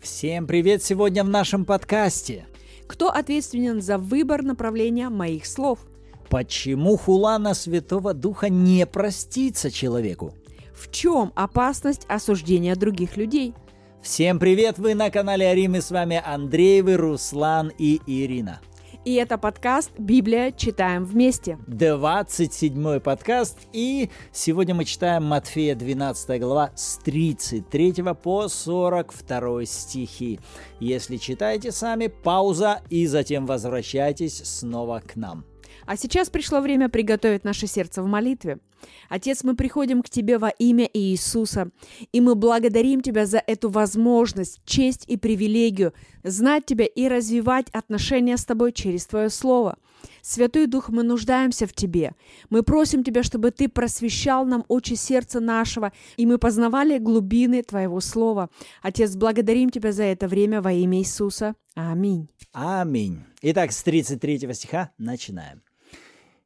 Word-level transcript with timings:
Всем 0.00 0.46
привет 0.46 0.82
сегодня 0.84 1.24
в 1.24 1.28
нашем 1.28 1.64
подкасте. 1.64 2.46
Кто 2.86 3.10
ответственен 3.10 3.82
за 3.82 3.98
выбор 3.98 4.44
направления 4.44 5.08
моих 5.08 5.46
слов? 5.46 5.80
Почему 6.28 6.96
хула 6.96 7.38
на 7.38 7.54
Святого 7.54 8.14
Духа 8.14 8.48
не 8.48 8.86
простится 8.86 9.72
человеку? 9.72 10.34
В 10.72 10.90
чем 10.92 11.32
опасность 11.34 12.06
осуждения 12.08 12.76
других 12.76 13.16
людей? 13.16 13.54
Всем 14.02 14.38
привет, 14.38 14.78
вы 14.78 14.94
на 14.94 15.10
канале 15.10 15.48
Арим, 15.48 15.74
и 15.74 15.80
с 15.80 15.90
вами 15.90 16.22
Андреевы, 16.24 16.96
Руслан 16.96 17.72
и 17.76 18.00
Ирина. 18.06 18.60
И 19.06 19.14
это 19.14 19.38
подкаст 19.38 19.92
«Библия. 19.98 20.50
Читаем 20.50 21.04
вместе». 21.04 21.60
27 21.68 22.98
подкаст, 22.98 23.56
и 23.72 24.10
сегодня 24.32 24.74
мы 24.74 24.84
читаем 24.84 25.22
Матфея 25.22 25.76
12 25.76 26.40
глава 26.40 26.72
с 26.74 26.98
33 27.04 28.02
по 28.20 28.48
42 28.48 29.64
стихи. 29.64 30.40
Если 30.80 31.18
читаете 31.18 31.70
сами, 31.70 32.08
пауза, 32.08 32.82
и 32.90 33.06
затем 33.06 33.46
возвращайтесь 33.46 34.38
снова 34.44 35.00
к 35.06 35.14
нам. 35.14 35.44
А 35.86 35.96
сейчас 35.96 36.28
пришло 36.28 36.60
время 36.60 36.88
приготовить 36.88 37.44
наше 37.44 37.68
сердце 37.68 38.02
в 38.02 38.06
молитве. 38.06 38.58
Отец, 39.08 39.44
мы 39.44 39.54
приходим 39.54 40.02
к 40.02 40.08
Тебе 40.08 40.38
во 40.38 40.48
имя 40.48 40.88
Иисуса, 40.92 41.70
и 42.12 42.20
мы 42.20 42.34
благодарим 42.34 43.00
Тебя 43.00 43.26
за 43.26 43.42
эту 43.46 43.68
возможность, 43.68 44.60
честь 44.64 45.04
и 45.06 45.16
привилегию 45.16 45.92
знать 46.22 46.66
Тебя 46.66 46.86
и 46.86 47.08
развивать 47.08 47.68
отношения 47.70 48.36
с 48.36 48.44
Тобой 48.44 48.72
через 48.72 49.06
Твое 49.06 49.30
Слово. 49.30 49.78
Святой 50.22 50.66
Дух, 50.66 50.88
мы 50.88 51.02
нуждаемся 51.02 51.66
в 51.66 51.72
Тебе. 51.72 52.12
Мы 52.50 52.62
просим 52.62 53.04
Тебя, 53.04 53.22
чтобы 53.22 53.50
Ты 53.50 53.68
просвещал 53.68 54.44
нам 54.44 54.64
очи 54.68 54.94
сердца 54.94 55.40
нашего, 55.40 55.92
и 56.16 56.26
мы 56.26 56.38
познавали 56.38 56.98
глубины 56.98 57.62
Твоего 57.62 58.00
Слова. 58.00 58.50
Отец, 58.82 59.14
благодарим 59.14 59.70
Тебя 59.70 59.92
за 59.92 60.04
это 60.04 60.28
время 60.28 60.60
во 60.60 60.72
имя 60.72 60.98
Иисуса. 60.98 61.54
Аминь. 61.74 62.28
Аминь. 62.52 63.22
Итак, 63.42 63.72
с 63.72 63.82
33 63.82 64.52
стиха 64.54 64.90
начинаем. 64.98 65.62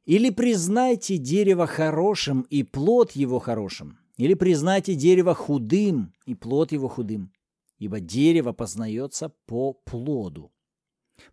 Или 0.06 0.30
признайте 0.30 1.18
дерево 1.18 1.66
хорошим 1.66 2.42
и 2.50 2.62
плод 2.62 3.12
его 3.12 3.38
хорошим, 3.38 3.98
или 4.16 4.34
признайте 4.34 4.94
дерево 4.94 5.34
худым 5.34 6.12
и 6.26 6.34
плод 6.34 6.72
его 6.72 6.88
худым, 6.88 7.32
ибо 7.78 8.00
дерево 8.00 8.52
познается 8.52 9.32
по 9.46 9.72
плоду. 9.72 10.52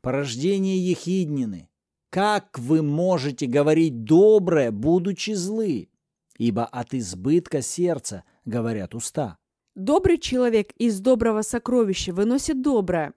Порождение 0.02 0.78
ехиднины. 0.78 1.70
Как 2.10 2.58
вы 2.60 2.82
можете 2.82 3.48
говорить 3.48 4.04
доброе, 4.04 4.72
будучи 4.72 5.32
злы? 5.32 5.90
Ибо 6.38 6.66
от 6.66 6.94
избытка 6.94 7.62
сердца 7.62 8.24
говорят 8.46 8.96
уста. 8.96 9.38
Добрый 9.76 10.18
человек 10.18 10.72
из 10.78 11.00
доброго 11.00 11.42
сокровища 11.42 12.14
выносит 12.14 12.62
доброе, 12.62 13.14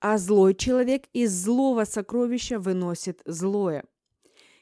а 0.00 0.18
злой 0.18 0.54
человек 0.54 1.04
из 1.12 1.32
злого 1.32 1.84
сокровища 1.84 2.58
выносит 2.58 3.20
злое. 3.24 3.84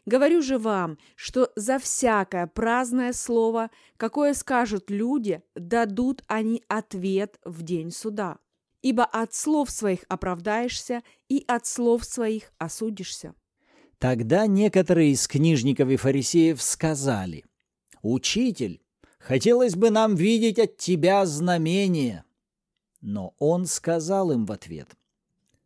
Говорю 0.09 0.41
же 0.41 0.57
вам, 0.57 0.97
что 1.17 1.53
за 1.55 1.79
всякое 1.79 2.47
праздное 2.47 3.13
слово, 3.13 3.71
какое 3.99 4.33
скажут 4.33 4.89
люди, 4.89 5.43
дадут 5.55 6.23
они 6.29 6.63
ответ 6.67 7.39
в 7.45 7.63
день 7.63 7.91
суда. 7.91 8.39
Ибо 8.81 9.05
от 9.05 9.35
слов 9.35 9.69
своих 9.69 10.05
оправдаешься, 10.09 11.03
и 11.29 11.45
от 11.47 11.67
слов 11.67 12.07
своих 12.07 12.53
осудишься. 12.57 13.35
Тогда 13.99 14.47
некоторые 14.47 15.11
из 15.13 15.29
книжников 15.29 15.91
и 15.91 15.97
фарисеев 15.97 16.63
сказали, 16.63 17.45
«Учитель, 18.01 18.81
хотелось 19.19 19.77
бы 19.77 19.91
нам 19.91 20.15
видеть 20.15 20.59
от 20.59 20.79
тебя 20.79 21.27
знамение». 21.27 22.25
Но 23.03 23.35
он 23.39 23.67
сказал 23.67 24.33
им 24.33 24.47
в 24.47 24.53
ответ, 24.53 24.89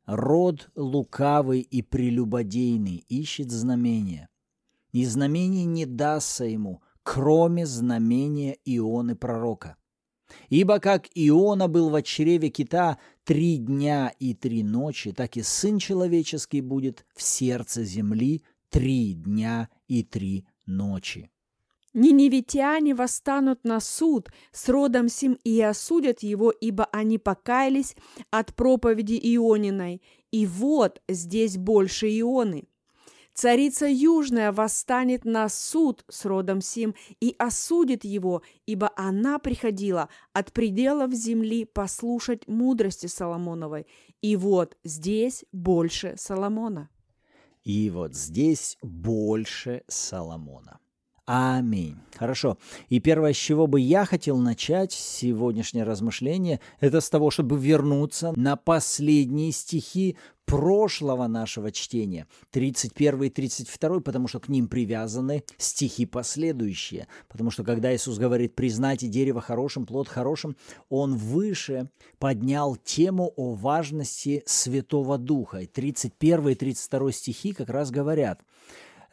«Род 0.05 0.69
лукавый 0.75 1.61
и 1.61 1.81
прелюбодейный 1.81 3.05
ищет 3.09 3.53
знамения, 3.53 4.29
и 4.93 5.05
знамение 5.05 5.65
не 5.65 5.87
дастся 5.87 6.45
ему, 6.45 6.83
кроме 7.03 7.67
знамения 7.67 8.59
Ионы 8.65 9.17
пророка. 9.17 9.77
Ибо 10.49 10.79
как 10.79 11.09
Иона 11.15 11.69
был 11.69 11.91
в 11.91 12.03
чреве 12.03 12.49
кита 12.49 12.99
три 13.25 13.59
дня 13.59 14.13
и 14.19 14.35
три 14.35 14.63
ночи, 14.63 15.13
так 15.13 15.37
и 15.37 15.43
Сын 15.43 15.79
Человеческий 15.79 16.61
будет 16.61 17.05
в 17.15 17.23
сердце 17.23 17.85
земли 17.85 18.43
три 18.71 19.15
дня 19.15 19.69
и 19.89 20.03
три 20.03 20.47
ночи. 20.67 21.31
Ниневитяне 21.95 22.95
восстанут 22.95 23.65
на 23.65 23.79
суд 23.79 24.31
с 24.51 24.71
родом 24.71 25.11
сим 25.11 25.39
и 25.45 25.61
осудят 25.61 26.23
его, 26.23 26.51
ибо 26.51 26.87
они 26.87 27.19
покаялись 27.19 27.95
от 28.31 28.55
проповеди 28.55 29.21
Иониной. 29.23 30.01
И 30.31 30.47
вот 30.47 31.03
здесь 31.07 31.59
больше 31.59 32.09
Ионы. 32.09 32.65
Царица 33.35 33.87
Южная 33.87 34.53
восстанет 34.53 35.25
на 35.25 35.49
суд 35.49 36.05
с 36.09 36.27
родом 36.27 36.61
сим 36.61 36.95
и 37.19 37.35
осудит 37.39 38.05
его, 38.05 38.43
ибо 38.67 38.93
она 38.95 39.39
приходила 39.39 40.11
от 40.35 40.53
пределов 40.53 41.13
земли 41.13 41.65
послушать 41.65 42.47
мудрости 42.47 43.07
Соломоновой. 43.07 43.87
И 44.21 44.37
вот 44.37 44.77
здесь 44.85 45.45
больше 45.51 46.15
Соломона. 46.19 46.91
И 47.65 47.91
вот 47.91 48.15
здесь 48.15 48.77
больше 48.83 49.83
Соломона. 49.89 50.79
Аминь. 51.25 51.99
Хорошо. 52.17 52.59
И 52.89 52.99
первое, 52.99 53.33
с 53.33 53.37
чего 53.37 53.69
бы 53.69 53.81
я 53.81 54.05
хотел 54.05 54.39
начать 54.39 54.91
сегодняшнее 54.91 55.85
размышление, 55.85 56.59
это 56.81 57.01
с 57.01 57.09
того, 57.09 57.31
чтобы 57.31 57.57
вернуться 57.59 58.33
на 58.35 58.57
последние 58.57 59.53
стихи 59.53 60.17
прошлого 60.47 61.29
нашего 61.29 61.71
чтения, 61.71 62.27
31 62.51 63.23
и 63.23 63.31
32, 63.31 64.01
потому 64.01 64.27
что 64.27 64.41
к 64.41 64.49
ним 64.49 64.67
привязаны 64.67 65.45
стихи 65.59 66.07
последующие. 66.07 67.07
Потому 67.29 67.53
что 67.53 67.63
когда 67.63 67.95
Иисус 67.95 68.19
говорит 68.19 68.57
«признайте 68.57 69.07
дерево 69.07 69.41
хорошим, 69.41 69.87
плод 69.87 70.09
хорошим», 70.09 70.57
Он 70.89 71.15
выше 71.17 71.89
поднял 72.19 72.75
тему 72.75 73.33
о 73.37 73.55
важности 73.55 74.43
Святого 74.47 75.19
Духа. 75.19 75.59
И 75.59 75.67
31 75.67 76.49
и 76.49 76.55
32 76.57 77.13
стихи 77.13 77.53
как 77.53 77.71
раз 77.71 77.93
говорят– 77.93 78.41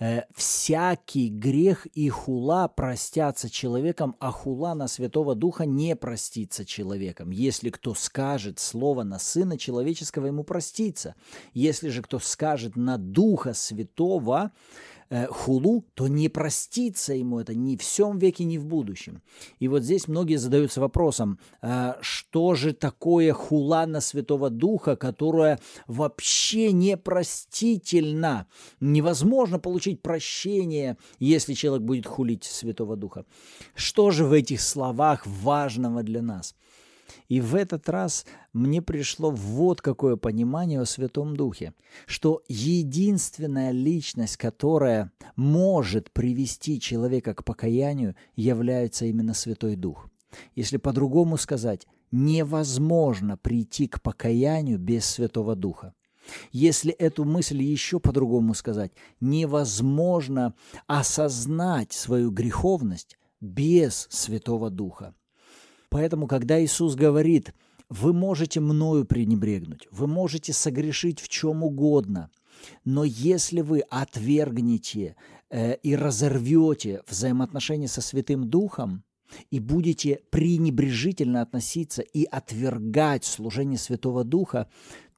Э, 0.01 0.23
всякий 0.33 1.29
грех 1.29 1.85
и 1.87 2.07
хула 2.07 2.69
простятся 2.69 3.49
человеком, 3.49 4.15
а 4.19 4.31
хула 4.31 4.73
на 4.73 4.87
Святого 4.87 5.35
Духа 5.35 5.65
не 5.65 5.93
простится 5.95 6.65
человеком. 6.65 7.31
Если 7.31 7.69
кто 7.69 7.93
скажет 7.93 8.59
слово 8.59 9.03
на 9.03 9.19
Сына 9.19 9.57
Человеческого, 9.57 10.27
ему 10.27 10.45
простится. 10.45 11.15
Если 11.53 11.89
же 11.89 12.01
кто 12.01 12.19
скажет 12.19 12.77
на 12.77 12.97
Духа 12.97 13.53
Святого, 13.53 14.51
Э, 15.11 15.25
хулу, 15.25 15.85
то 15.95 16.07
не 16.07 16.29
простится 16.29 17.15
ему 17.15 17.39
это 17.39 17.55
ни 17.55 17.75
в 17.75 17.81
всем 17.81 18.19
веке, 18.19 18.43
ни 18.43 18.59
в 18.59 18.65
будущем. 18.65 19.23
И 19.57 19.67
вот 19.67 19.81
здесь 19.81 20.07
многие 20.07 20.35
задаются 20.35 20.81
вопросом, 20.81 21.39
э, 21.63 21.93
что 22.01 22.53
же 22.53 22.73
такое 22.73 23.33
хула 23.33 23.87
на 23.87 24.01
Святого 24.01 24.51
Духа, 24.51 24.95
которая 24.95 25.59
вообще 25.87 26.71
непростительна? 26.71 28.45
Невозможно 28.79 29.57
получить 29.57 30.03
прощение, 30.03 30.95
если 31.17 31.55
человек 31.55 31.87
будет 31.87 32.05
хулить 32.05 32.43
Святого 32.43 32.95
Духа. 32.95 33.25
Что 33.73 34.11
же 34.11 34.25
в 34.25 34.31
этих 34.31 34.61
словах 34.61 35.25
важного 35.25 36.03
для 36.03 36.21
нас? 36.21 36.53
И 37.27 37.41
в 37.41 37.55
этот 37.55 37.89
раз 37.89 38.25
мне 38.53 38.81
пришло 38.81 39.31
вот 39.31 39.81
какое 39.81 40.15
понимание 40.15 40.81
о 40.81 40.85
Святом 40.85 41.35
Духе, 41.35 41.73
что 42.05 42.43
единственная 42.47 43.71
личность, 43.71 44.37
которая 44.37 45.11
может 45.35 46.11
привести 46.11 46.79
человека 46.79 47.33
к 47.33 47.43
покаянию, 47.43 48.15
является 48.35 49.05
именно 49.05 49.33
Святой 49.33 49.75
Дух. 49.75 50.09
Если 50.55 50.77
по-другому 50.77 51.37
сказать, 51.37 51.87
невозможно 52.11 53.37
прийти 53.37 53.87
к 53.87 54.01
покаянию 54.01 54.79
без 54.79 55.05
Святого 55.05 55.55
Духа. 55.55 55.93
Если 56.51 56.91
эту 56.93 57.25
мысль 57.25 57.61
еще 57.61 57.99
по-другому 57.99 58.53
сказать, 58.53 58.91
невозможно 59.19 60.53
осознать 60.87 61.91
свою 61.93 62.31
греховность 62.31 63.17
без 63.41 64.07
Святого 64.09 64.69
Духа. 64.69 65.15
Поэтому, 65.89 66.27
когда 66.27 66.63
Иисус 66.63 66.95
говорит, 66.95 67.53
вы 67.89 68.13
можете 68.13 68.59
мною 68.59 69.05
пренебрегнуть, 69.05 69.87
вы 69.91 70.07
можете 70.07 70.53
согрешить 70.53 71.19
в 71.19 71.27
чем 71.27 71.63
угодно, 71.63 72.29
но 72.85 73.03
если 73.03 73.61
вы 73.61 73.79
отвергнете 73.79 75.15
э, 75.49 75.75
и 75.77 75.95
разорвете 75.95 77.01
взаимоотношения 77.07 77.87
со 77.87 78.01
Святым 78.01 78.49
Духом, 78.49 79.03
и 79.51 79.59
будете 79.59 80.21
пренебрежительно 80.31 81.41
относиться 81.41 82.01
и 82.01 82.25
отвергать 82.25 83.25
служение 83.25 83.77
Святого 83.77 84.23
Духа, 84.23 84.67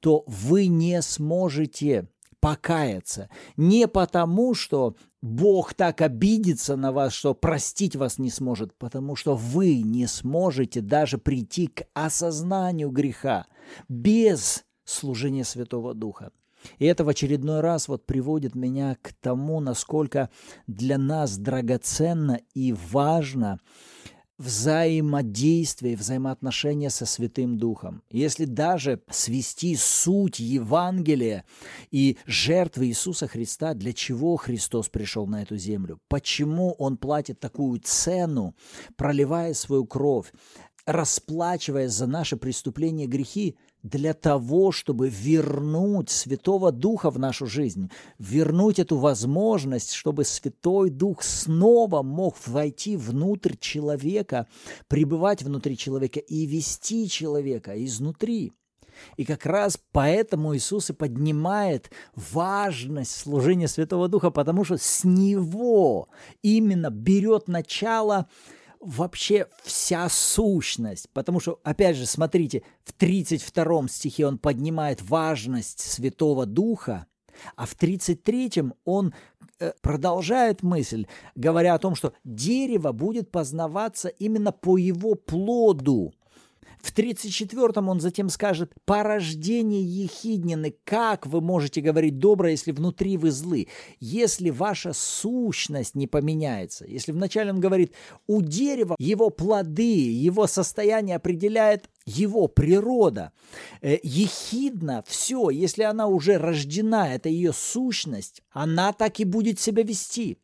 то 0.01 0.23
вы 0.27 0.67
не 0.67 1.01
сможете 1.01 2.09
покаяться. 2.41 3.29
Не 3.55 3.87
потому, 3.87 4.53
что 4.53 4.95
Бог 5.21 5.75
так 5.75 6.01
обидится 6.01 6.75
на 6.75 6.91
вас, 6.91 7.13
что 7.13 7.35
простить 7.35 7.95
вас 7.95 8.17
не 8.17 8.31
сможет, 8.31 8.73
потому 8.77 9.15
что 9.15 9.35
вы 9.35 9.81
не 9.81 10.07
сможете 10.07 10.81
даже 10.81 11.17
прийти 11.19 11.67
к 11.67 11.83
осознанию 11.93 12.89
греха 12.89 13.45
без 13.87 14.65
служения 14.83 15.43
Святого 15.43 15.93
Духа. 15.93 16.31
И 16.79 16.85
это 16.85 17.03
в 17.03 17.09
очередной 17.09 17.61
раз 17.61 17.87
вот 17.87 18.05
приводит 18.05 18.55
меня 18.55 18.97
к 19.01 19.13
тому, 19.13 19.59
насколько 19.59 20.29
для 20.67 20.97
нас 20.97 21.37
драгоценно 21.37 22.39
и 22.53 22.73
важно 22.73 23.59
взаимодействие, 24.41 25.95
взаимоотношения 25.95 26.89
со 26.89 27.05
Святым 27.05 27.57
Духом. 27.57 28.01
Если 28.11 28.45
даже 28.45 29.01
свести 29.09 29.75
суть 29.75 30.39
Евангелия 30.39 31.45
и 31.91 32.17
жертвы 32.25 32.87
Иисуса 32.87 33.27
Христа, 33.27 33.73
для 33.73 33.93
чего 33.93 34.35
Христос 34.35 34.89
пришел 34.89 35.27
на 35.27 35.43
эту 35.43 35.57
землю, 35.57 35.99
почему 36.09 36.71
Он 36.73 36.97
платит 36.97 37.39
такую 37.39 37.79
цену, 37.83 38.55
проливая 38.97 39.53
свою 39.53 39.85
кровь, 39.85 40.33
расплачиваясь 40.85 41.91
за 41.91 42.07
наши 42.07 42.37
преступления 42.37 43.05
и 43.05 43.07
грехи, 43.07 43.57
для 43.83 44.13
того, 44.13 44.71
чтобы 44.71 45.09
вернуть 45.09 46.09
Святого 46.09 46.71
Духа 46.71 47.09
в 47.09 47.17
нашу 47.17 47.47
жизнь, 47.47 47.89
вернуть 48.19 48.77
эту 48.77 48.97
возможность, 48.97 49.93
чтобы 49.93 50.23
Святой 50.23 50.89
Дух 50.91 51.23
снова 51.23 52.03
мог 52.03 52.35
войти 52.45 52.95
внутрь 52.95 53.55
человека, 53.59 54.47
пребывать 54.87 55.41
внутри 55.41 55.77
человека 55.77 56.19
и 56.19 56.45
вести 56.45 57.09
человека 57.09 57.83
изнутри. 57.83 58.53
И 59.17 59.25
как 59.25 59.47
раз 59.47 59.79
поэтому 59.91 60.55
Иисус 60.55 60.91
и 60.91 60.93
поднимает 60.93 61.89
важность 62.15 63.15
служения 63.15 63.67
Святого 63.67 64.07
Духа, 64.07 64.29
потому 64.29 64.63
что 64.63 64.77
с 64.77 65.03
Него 65.03 66.09
именно 66.43 66.91
берет 66.91 67.47
начало– 67.47 68.27
вообще 68.81 69.47
вся 69.63 70.09
сущность. 70.09 71.09
Потому 71.13 71.39
что, 71.39 71.59
опять 71.63 71.95
же, 71.95 72.05
смотрите, 72.05 72.63
в 72.83 72.93
32 72.93 73.87
стихе 73.87 74.27
он 74.27 74.37
поднимает 74.37 75.01
важность 75.01 75.79
Святого 75.79 76.45
Духа, 76.45 77.05
а 77.55 77.65
в 77.65 77.75
33-м 77.75 78.73
он 78.83 79.13
э, 79.59 79.71
продолжает 79.81 80.63
мысль, 80.63 81.07
говоря 81.35 81.75
о 81.75 81.79
том, 81.79 81.95
что 81.95 82.13
дерево 82.23 82.91
будет 82.91 83.31
познаваться 83.31 84.09
именно 84.09 84.51
по 84.51 84.77
его 84.77 85.15
плоду. 85.15 86.13
В 86.81 86.93
34-м 86.93 87.89
он 87.89 87.99
затем 87.99 88.29
скажет 88.29 88.73
«порождение 88.85 89.83
ехиднины, 89.83 90.73
как 90.83 91.27
вы 91.27 91.41
можете 91.41 91.81
говорить 91.81 92.19
доброе, 92.19 92.51
если 92.51 92.71
внутри 92.71 93.17
вы 93.17 93.31
злы? 93.31 93.67
Если 93.99 94.49
ваша 94.49 94.93
сущность 94.93 95.95
не 95.95 96.07
поменяется». 96.07 96.85
Если 96.85 97.11
вначале 97.11 97.51
он 97.51 97.59
говорит 97.59 97.93
«у 98.27 98.41
дерева 98.41 98.95
его 98.99 99.29
плоды, 99.29 100.11
его 100.11 100.47
состояние 100.47 101.15
определяет 101.15 101.89
его 102.05 102.47
природа. 102.47 103.31
Э, 103.81 103.97
ехидна 104.03 105.03
все, 105.07 105.49
если 105.49 105.83
она 105.83 106.07
уже 106.07 106.37
рождена, 106.37 107.13
это 107.13 107.29
ее 107.29 107.53
сущность, 107.53 108.41
она 108.51 108.91
так 108.93 109.19
и 109.19 109.25
будет 109.25 109.59
себя 109.59 109.83
вести. 109.83 110.37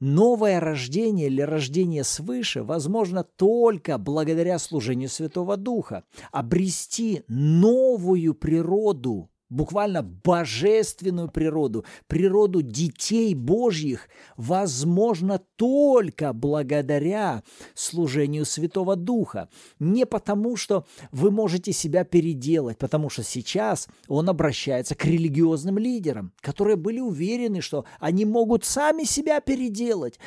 Новое 0.00 0.60
рождение 0.60 1.26
или 1.26 1.42
рождение 1.42 2.04
свыше 2.04 2.62
возможно 2.62 3.24
только 3.24 3.98
благодаря 3.98 4.58
служению 4.58 5.08
Святого 5.08 5.56
Духа. 5.56 6.04
Обрести 6.30 7.24
новую 7.26 8.34
природу 8.34 9.30
буквально 9.50 10.02
божественную 10.02 11.28
природу, 11.28 11.84
природу 12.06 12.62
детей 12.62 13.34
Божьих, 13.34 14.08
возможно 14.36 15.40
только 15.56 16.32
благодаря 16.32 17.42
служению 17.74 18.44
Святого 18.44 18.96
Духа. 18.96 19.48
Не 19.78 20.06
потому, 20.06 20.56
что 20.56 20.86
вы 21.12 21.30
можете 21.30 21.72
себя 21.72 22.04
переделать, 22.04 22.78
потому 22.78 23.10
что 23.10 23.22
сейчас 23.22 23.88
он 24.06 24.28
обращается 24.28 24.94
к 24.94 25.04
религиозным 25.04 25.78
лидерам, 25.78 26.32
которые 26.40 26.76
были 26.76 27.00
уверены, 27.00 27.60
что 27.60 27.84
они 28.00 28.24
могут 28.24 28.64
сами 28.64 29.04
себя 29.04 29.40
переделать. 29.40 30.18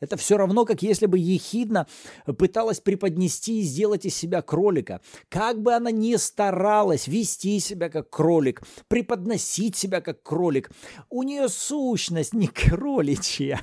Это 0.00 0.16
все 0.16 0.36
равно, 0.36 0.64
как 0.64 0.82
если 0.82 1.06
бы 1.06 1.18
ехидна 1.18 1.86
пыталась 2.38 2.80
преподнести 2.80 3.60
и 3.60 3.62
сделать 3.62 4.06
из 4.06 4.14
себя 4.14 4.42
кролика. 4.42 5.00
Как 5.28 5.60
бы 5.60 5.74
она 5.74 5.90
ни 5.90 6.14
старалась 6.16 7.08
вести 7.08 7.58
себя 7.60 7.88
как 7.88 8.10
кролик, 8.10 8.62
преподносить 8.88 9.76
себя 9.76 10.00
как 10.00 10.22
кролик, 10.22 10.70
у 11.10 11.22
нее 11.22 11.48
сущность 11.48 12.34
не 12.34 12.46
кроличья. 12.46 13.60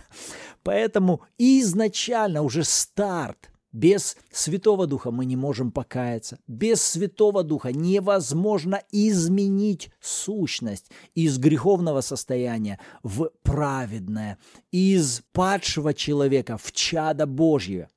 Поэтому 0.64 1.22
изначально 1.38 2.42
уже 2.42 2.64
старт– 2.64 3.50
без 3.75 4.16
Святого 4.31 4.88
Духа 4.88 5.12
мы 5.12 5.25
не 5.25 5.36
можем 5.36 5.69
покаяться. 5.69 6.39
Без 6.48 6.81
Святого 6.81 7.44
Духа 7.44 7.74
невозможно 7.74 8.81
изменить 8.89 9.89
сущность 10.00 10.89
из 11.13 11.38
греховного 11.38 12.00
состояния 12.00 12.80
в 13.04 13.31
праведное, 13.44 14.38
из 14.72 15.24
падшего 15.33 15.94
человека 15.94 16.57
в 16.57 16.72
чадо 16.72 17.25
Божье. 17.25 17.89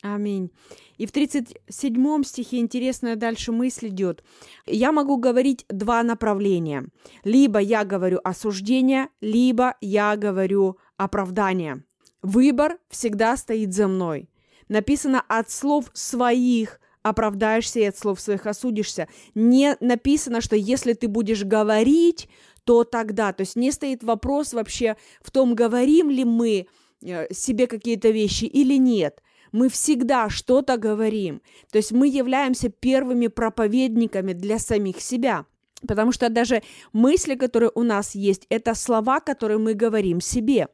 Аминь. 0.00 0.50
И 0.96 1.04
в 1.04 1.12
37 1.12 2.22
стихе 2.24 2.58
интересная 2.60 3.16
дальше 3.16 3.52
мысль 3.52 3.88
идет. 3.88 4.24
Я 4.64 4.92
могу 4.92 5.18
говорить 5.18 5.66
два 5.68 6.02
направления. 6.02 6.86
Либо 7.22 7.58
я 7.58 7.84
говорю 7.84 8.18
осуждение, 8.24 9.08
либо 9.20 9.76
я 9.82 10.16
говорю 10.16 10.78
оправдание. 10.96 11.84
Выбор 12.22 12.78
всегда 12.88 13.36
стоит 13.36 13.74
за 13.74 13.86
мной 13.86 14.30
написано 14.70 15.22
от 15.28 15.50
слов 15.50 15.90
своих 15.92 16.80
оправдаешься 17.02 17.80
и 17.80 17.84
от 17.84 17.98
слов 17.98 18.20
своих 18.20 18.46
осудишься. 18.46 19.08
Не 19.34 19.76
написано, 19.80 20.40
что 20.40 20.56
если 20.56 20.94
ты 20.94 21.08
будешь 21.08 21.44
говорить, 21.44 22.28
то 22.64 22.84
тогда. 22.84 23.32
То 23.32 23.42
есть 23.42 23.56
не 23.56 23.72
стоит 23.72 24.02
вопрос 24.02 24.52
вообще 24.52 24.96
в 25.20 25.30
том, 25.30 25.54
говорим 25.54 26.10
ли 26.10 26.24
мы 26.24 26.66
э, 27.02 27.32
себе 27.32 27.66
какие-то 27.66 28.10
вещи 28.10 28.44
или 28.44 28.78
нет. 28.78 29.22
Мы 29.52 29.68
всегда 29.68 30.28
что-то 30.30 30.76
говорим. 30.76 31.42
То 31.72 31.78
есть 31.78 31.90
мы 31.90 32.06
являемся 32.06 32.68
первыми 32.68 33.26
проповедниками 33.26 34.32
для 34.32 34.58
самих 34.58 35.00
себя. 35.00 35.46
Потому 35.88 36.12
что 36.12 36.28
даже 36.28 36.62
мысли, 36.92 37.34
которые 37.34 37.72
у 37.74 37.82
нас 37.82 38.14
есть, 38.14 38.46
это 38.50 38.74
слова, 38.74 39.20
которые 39.20 39.58
мы 39.58 39.72
говорим 39.72 40.20
себе. 40.20 40.68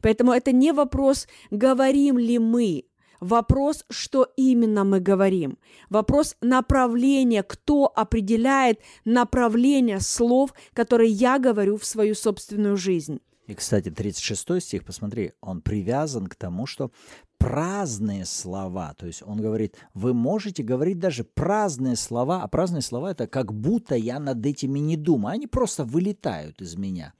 Поэтому 0.00 0.32
это 0.32 0.52
не 0.52 0.72
вопрос, 0.72 1.26
говорим 1.50 2.16
ли 2.16 2.38
мы, 2.38 2.84
Вопрос, 3.22 3.84
что 3.88 4.32
именно 4.36 4.82
мы 4.82 4.98
говорим. 4.98 5.56
Вопрос 5.88 6.34
направления, 6.40 7.44
кто 7.44 7.84
определяет 7.94 8.80
направление 9.04 10.00
слов, 10.00 10.52
которые 10.72 11.12
я 11.12 11.38
говорю 11.38 11.76
в 11.76 11.84
свою 11.84 12.16
собственную 12.16 12.76
жизнь. 12.76 13.20
И, 13.46 13.54
кстати, 13.54 13.90
36 13.90 14.60
стих, 14.60 14.84
посмотри, 14.84 15.32
он 15.40 15.62
привязан 15.62 16.28
к 16.28 16.36
тому, 16.36 16.66
что 16.66 16.92
праздные 17.38 18.24
слова, 18.24 18.94
то 18.96 19.06
есть 19.06 19.22
он 19.26 19.40
говорит, 19.40 19.74
вы 19.94 20.14
можете 20.14 20.62
говорить 20.62 21.00
даже 21.00 21.24
праздные 21.24 21.96
слова, 21.96 22.42
а 22.42 22.48
праздные 22.48 22.82
слова 22.82 23.10
это 23.10 23.26
как 23.26 23.52
будто 23.52 23.96
я 23.96 24.20
над 24.20 24.46
этими 24.46 24.78
не 24.78 24.96
думаю, 24.96 25.34
они 25.34 25.48
просто 25.48 25.84
вылетают 25.84 26.62
из 26.62 26.76
меня. 26.76 27.14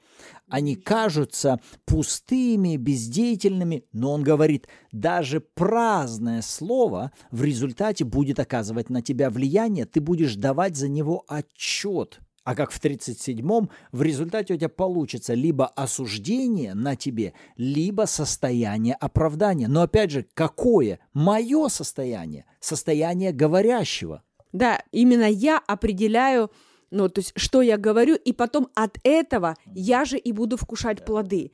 Они 0.49 0.76
кажутся 0.76 1.59
пустыми, 1.87 2.76
бездеятельными, 2.76 3.85
но 3.93 4.12
он 4.12 4.23
говорит, 4.23 4.69
даже 4.93 5.41
праздное 5.41 6.43
слово 6.43 7.11
в 7.33 7.43
результате 7.43 8.05
будет 8.05 8.38
оказывать 8.38 8.91
на 8.91 9.02
тебя 9.02 9.29
влияние, 9.29 9.87
ты 9.87 10.00
будешь 10.00 10.37
давать 10.37 10.76
за 10.76 10.88
него 10.88 11.25
отчет– 11.26 12.21
а 12.44 12.54
как 12.54 12.72
в 12.72 12.80
37-м, 12.80 13.70
в 13.92 14.02
результате 14.02 14.54
у 14.54 14.56
тебя 14.56 14.68
получится 14.68 15.34
либо 15.34 15.66
осуждение 15.66 16.75
на 16.75 16.96
тебе, 16.96 17.34
либо 17.56 18.02
состояние 18.06 18.94
оправдания. 18.94 19.68
Но 19.68 19.82
опять 19.82 20.11
же, 20.11 20.26
какое? 20.34 20.99
Мое 21.14 21.68
состояние, 21.68 22.44
состояние 22.61 23.32
говорящего. 23.32 24.22
Да, 24.52 24.82
именно 24.90 25.30
я 25.30 25.58
определяю, 25.58 26.50
ну, 26.90 27.08
то 27.08 27.20
есть, 27.20 27.32
что 27.37 27.62
я 27.62 27.78
говорю, 27.78 28.16
и 28.16 28.32
потом 28.32 28.68
от 28.75 28.99
этого 29.04 29.56
я 29.75 30.04
же 30.04 30.18
и 30.18 30.32
буду 30.32 30.56
вкушать 30.56 31.04
плоды. 31.04 31.52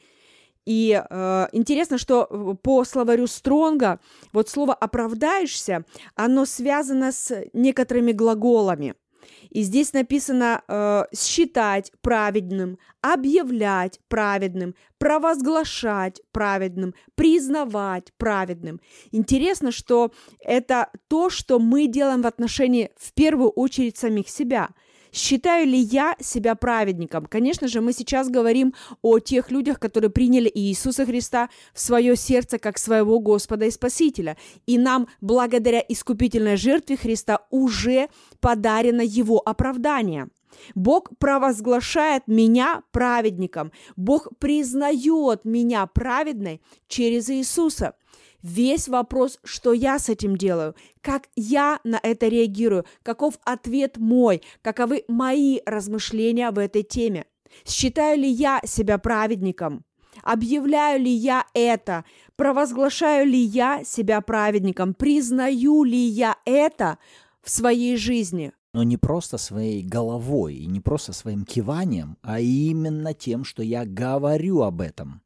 И 0.64 1.00
э, 1.02 1.47
интересно, 1.52 1.97
что 1.97 2.59
по 2.62 2.85
словарю 2.85 3.26
Стронга 3.26 4.00
вот 4.33 4.50
слово 4.50 4.75
«оправдаешься», 4.75 5.85
оно 6.14 6.45
связано 6.45 7.12
с 7.12 7.45
некоторыми 7.52 8.12
глаголами– 8.12 8.95
и 9.50 9.62
здесь 9.62 9.92
написано 9.92 10.62
э, 10.66 11.04
считать 11.14 11.92
праведным, 12.00 12.78
объявлять 13.00 14.00
праведным, 14.08 14.75
провозглашать 14.99 16.20
праведным, 16.32 16.94
признавать 17.14 18.12
праведным. 18.16 18.80
Интересно, 19.12 19.73
что 19.73 20.12
это 20.40 20.90
то, 21.08 21.30
что 21.30 21.58
мы 21.58 21.87
делаем 21.87 22.23
в 22.23 22.26
отношении, 22.26 22.90
в 22.97 23.12
первую 23.12 23.50
очередь, 23.50 23.97
самих 23.97 24.28
себя. 24.28 24.70
Считаю 25.12 25.67
ли 25.67 25.79
я 25.79 26.17
себя 26.21 26.55
праведником? 26.55 27.27
Конечно 27.27 27.69
же, 27.69 27.81
мы 27.81 27.93
сейчас 27.93 28.29
говорим 28.29 28.75
о 29.03 29.19
тех 29.19 29.50
людях, 29.50 29.79
которые 29.79 30.11
приняли 30.11 30.50
Иисуса 30.53 31.07
Христа 31.07 31.49
в 31.73 31.81
свое 31.81 32.17
сердце 32.17 32.59
как 32.59 32.79
своего 32.79 33.19
Господа 33.21 33.67
и 33.67 33.71
Спасителя. 33.71 34.37
И 34.67 34.79
нам, 34.79 35.09
благодаря 35.21 35.83
искупительной 35.87 36.57
жертве 36.57 36.97
Христа, 36.97 37.41
уже 37.50 38.09
подарено 38.41 39.03
Его 39.03 39.41
оправдание. 39.45 40.29
Бог 40.75 41.11
провозглашает 41.19 42.27
меня 42.27 42.83
праведником. 42.91 43.73
Бог 43.97 44.29
признает 44.38 45.45
меня 45.45 45.87
праведной 45.87 46.61
через 46.88 47.29
Иисуса. 47.31 47.95
Весь 48.42 48.88
вопрос, 48.88 49.38
что 49.42 49.73
я 49.73 49.99
с 49.99 50.09
этим 50.09 50.37
делаю, 50.37 50.75
как 51.00 51.28
я 51.35 51.80
на 51.85 51.99
это 52.02 52.28
реагирую, 52.28 52.85
каков 53.02 53.38
ответ 53.45 53.97
мой, 53.97 54.42
каковы 54.62 55.04
мои 55.09 55.61
размышления 55.66 56.50
в 56.50 56.59
этой 56.59 56.83
теме. 56.83 57.26
Считаю 57.64 58.18
ли 58.18 58.28
я 58.28 58.61
себя 58.64 58.99
праведником? 58.99 59.85
Объявляю 60.23 61.00
ли 61.00 61.11
я 61.11 61.47
это? 61.52 62.04
Провозглашаю 62.37 63.26
ли 63.26 63.38
я 63.38 63.83
себя 63.85 64.21
праведником? 64.21 64.95
Признаю 64.95 65.83
ли 65.85 65.99
я 65.99 66.37
это 66.45 66.99
в 67.42 67.50
своей 67.50 67.97
жизни? 67.97 68.52
но 68.75 68.83
не 68.83 68.97
просто 68.97 69.38
своей 69.38 69.83
головой 69.83 70.54
и 70.54 70.66
не 70.66 70.80
просто 70.80 71.12
своим 71.12 71.45
киванием, 71.45 72.16
а 72.23 72.38
именно 72.38 73.14
тем, 73.14 73.45
что 73.45 73.62
я 73.62 73.85
говорю 73.85 74.62
об 74.62 74.80
этом. 74.80 75.23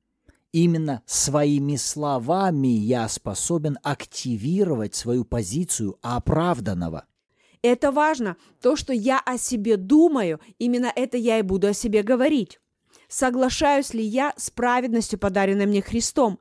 Именно 0.53 1.03
своими 1.07 1.77
словами 1.77 2.69
я 2.69 3.09
способен 3.09 3.79
активировать 3.83 4.95
свою 4.95 5.25
позицию 5.25 5.99
оправданного. 6.03 7.07
Это 7.63 7.91
важно. 7.91 8.37
То, 8.61 8.77
что 8.77 8.93
я 8.93 9.19
о 9.21 9.39
себе 9.39 9.77
думаю, 9.77 10.41
именно 10.59 10.93
это 10.95 11.17
я 11.17 11.39
и 11.39 11.43
буду 11.43 11.69
о 11.69 11.73
себе 11.73 12.03
говорить. 12.03 12.61
Соглашаюсь 13.09 13.95
ли 13.95 14.03
я 14.03 14.35
с 14.37 14.51
праведностью, 14.51 15.19
подаренной 15.19 15.67
мне 15.67 15.81
Христом? 15.81 16.39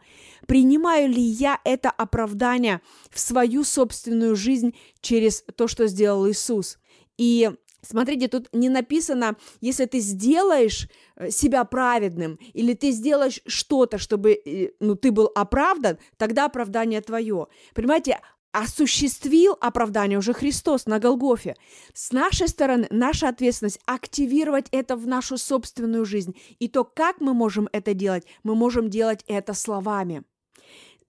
Принимаю 0.48 1.10
ли 1.10 1.22
я 1.22 1.60
это 1.64 1.90
оправдание 1.90 2.82
в 3.10 3.20
свою 3.20 3.64
собственную 3.64 4.36
жизнь 4.36 4.74
через 5.02 5.44
то, 5.56 5.68
что 5.68 5.88
сделал 5.88 6.30
Иисус? 6.30 6.80
И 7.18 7.52
Смотрите, 7.82 8.28
тут 8.28 8.48
не 8.54 8.70
написано, 8.70 9.38
если 9.60 9.86
ты 9.86 10.00
сделаешь 10.00 10.88
э, 11.16 11.32
себя 11.32 11.64
праведным, 11.64 12.38
или 12.54 12.74
ты 12.74 12.92
сделаешь 12.92 13.42
что-то, 13.48 13.98
чтобы 13.98 14.34
э, 14.34 14.72
ну, 14.80 14.96
ты 14.96 15.12
был 15.12 15.32
оправдан, 15.34 15.98
тогда 16.18 16.46
оправдание 16.46 17.02
твое. 17.02 17.48
Понимаете, 17.74 18.20
осуществил 18.52 19.58
оправдание 19.60 20.20
уже 20.20 20.34
Христос 20.34 20.86
на 20.86 21.00
Голгофе. 21.00 21.56
С 21.94 22.12
нашей 22.12 22.48
стороны 22.48 22.88
наша 22.92 23.30
ответственность 23.30 23.80
активировать 23.86 24.68
это 24.72 24.96
в 24.96 25.08
нашу 25.08 25.38
собственную 25.38 26.06
жизнь. 26.06 26.36
И 26.60 26.68
то, 26.68 26.84
как 26.84 27.20
мы 27.20 27.34
можем 27.34 27.68
это 27.72 27.94
делать, 27.94 28.26
мы 28.44 28.56
можем 28.56 28.90
делать 28.90 29.24
это 29.28 29.54
словами. 29.54 30.24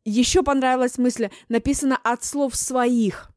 Еще 0.04 0.42
понравилась 0.42 0.98
мысль, 0.98 1.28
написано 1.48 1.98
от 2.02 2.24
слов 2.24 2.56
своих. 2.56 3.31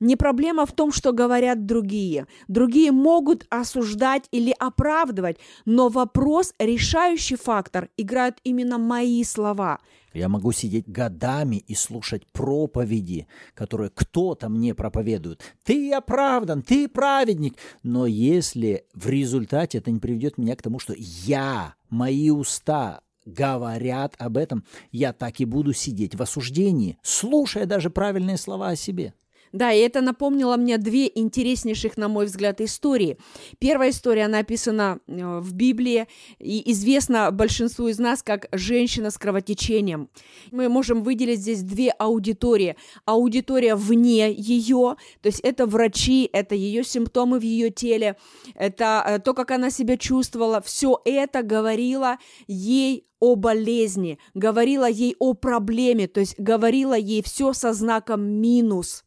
Не 0.00 0.16
проблема 0.16 0.66
в 0.66 0.72
том, 0.72 0.92
что 0.92 1.12
говорят 1.12 1.66
другие. 1.66 2.26
Другие 2.48 2.92
могут 2.92 3.46
осуждать 3.50 4.24
или 4.30 4.54
оправдывать, 4.58 5.38
но 5.64 5.88
вопрос, 5.88 6.54
решающий 6.58 7.36
фактор, 7.36 7.88
играют 7.96 8.38
именно 8.44 8.78
мои 8.78 9.22
слова. 9.24 9.78
Я 10.12 10.30
могу 10.30 10.52
сидеть 10.52 10.88
годами 10.88 11.56
и 11.56 11.74
слушать 11.74 12.26
проповеди, 12.32 13.26
которые 13.52 13.90
кто-то 13.94 14.48
мне 14.48 14.74
проповедует. 14.74 15.42
Ты 15.62 15.92
оправдан, 15.92 16.62
ты 16.62 16.88
праведник. 16.88 17.56
Но 17.82 18.06
если 18.06 18.86
в 18.94 19.08
результате 19.10 19.78
это 19.78 19.90
не 19.90 19.98
приведет 19.98 20.38
меня 20.38 20.56
к 20.56 20.62
тому, 20.62 20.78
что 20.78 20.94
я, 20.96 21.74
мои 21.90 22.30
уста 22.30 23.02
говорят 23.26 24.14
об 24.18 24.38
этом, 24.38 24.64
я 24.90 25.12
так 25.12 25.40
и 25.40 25.44
буду 25.44 25.74
сидеть 25.74 26.14
в 26.14 26.22
осуждении, 26.22 26.96
слушая 27.02 27.66
даже 27.66 27.90
правильные 27.90 28.38
слова 28.38 28.68
о 28.68 28.76
себе. 28.76 29.12
Да, 29.52 29.72
и 29.72 29.80
это 29.80 30.00
напомнило 30.00 30.56
мне 30.56 30.78
две 30.78 31.10
интереснейших, 31.14 31.96
на 31.96 32.08
мой 32.08 32.26
взгляд, 32.26 32.60
истории. 32.60 33.18
Первая 33.58 33.90
история 33.90 34.28
написана 34.28 35.00
э, 35.06 35.38
в 35.38 35.54
Библии 35.54 36.06
и 36.38 36.70
известна 36.72 37.30
большинству 37.30 37.88
из 37.88 37.98
нас 37.98 38.22
как 38.22 38.48
«женщина 38.52 39.10
с 39.10 39.18
кровотечением». 39.18 40.08
Мы 40.50 40.68
можем 40.68 41.02
выделить 41.02 41.40
здесь 41.40 41.62
две 41.62 41.90
аудитории. 41.90 42.76
Аудитория 43.04 43.74
вне 43.74 44.32
ее, 44.32 44.96
то 45.22 45.26
есть 45.26 45.40
это 45.40 45.66
врачи, 45.66 46.28
это 46.32 46.54
ее 46.54 46.84
симптомы 46.84 47.38
в 47.38 47.42
ее 47.42 47.70
теле, 47.70 48.16
это 48.54 49.02
э, 49.06 49.18
то, 49.20 49.34
как 49.34 49.50
она 49.50 49.70
себя 49.70 49.96
чувствовала. 49.96 50.60
Все 50.60 51.00
это 51.04 51.42
говорило 51.42 52.18
ей 52.46 53.06
о 53.20 53.36
болезни, 53.36 54.18
говорила 54.34 54.88
ей 54.88 55.16
о 55.18 55.34
проблеме, 55.34 56.06
то 56.06 56.20
есть 56.20 56.38
говорила 56.38 56.94
ей 56.94 57.22
все 57.22 57.52
со 57.52 57.72
знаком 57.72 58.22
минус 58.22 59.05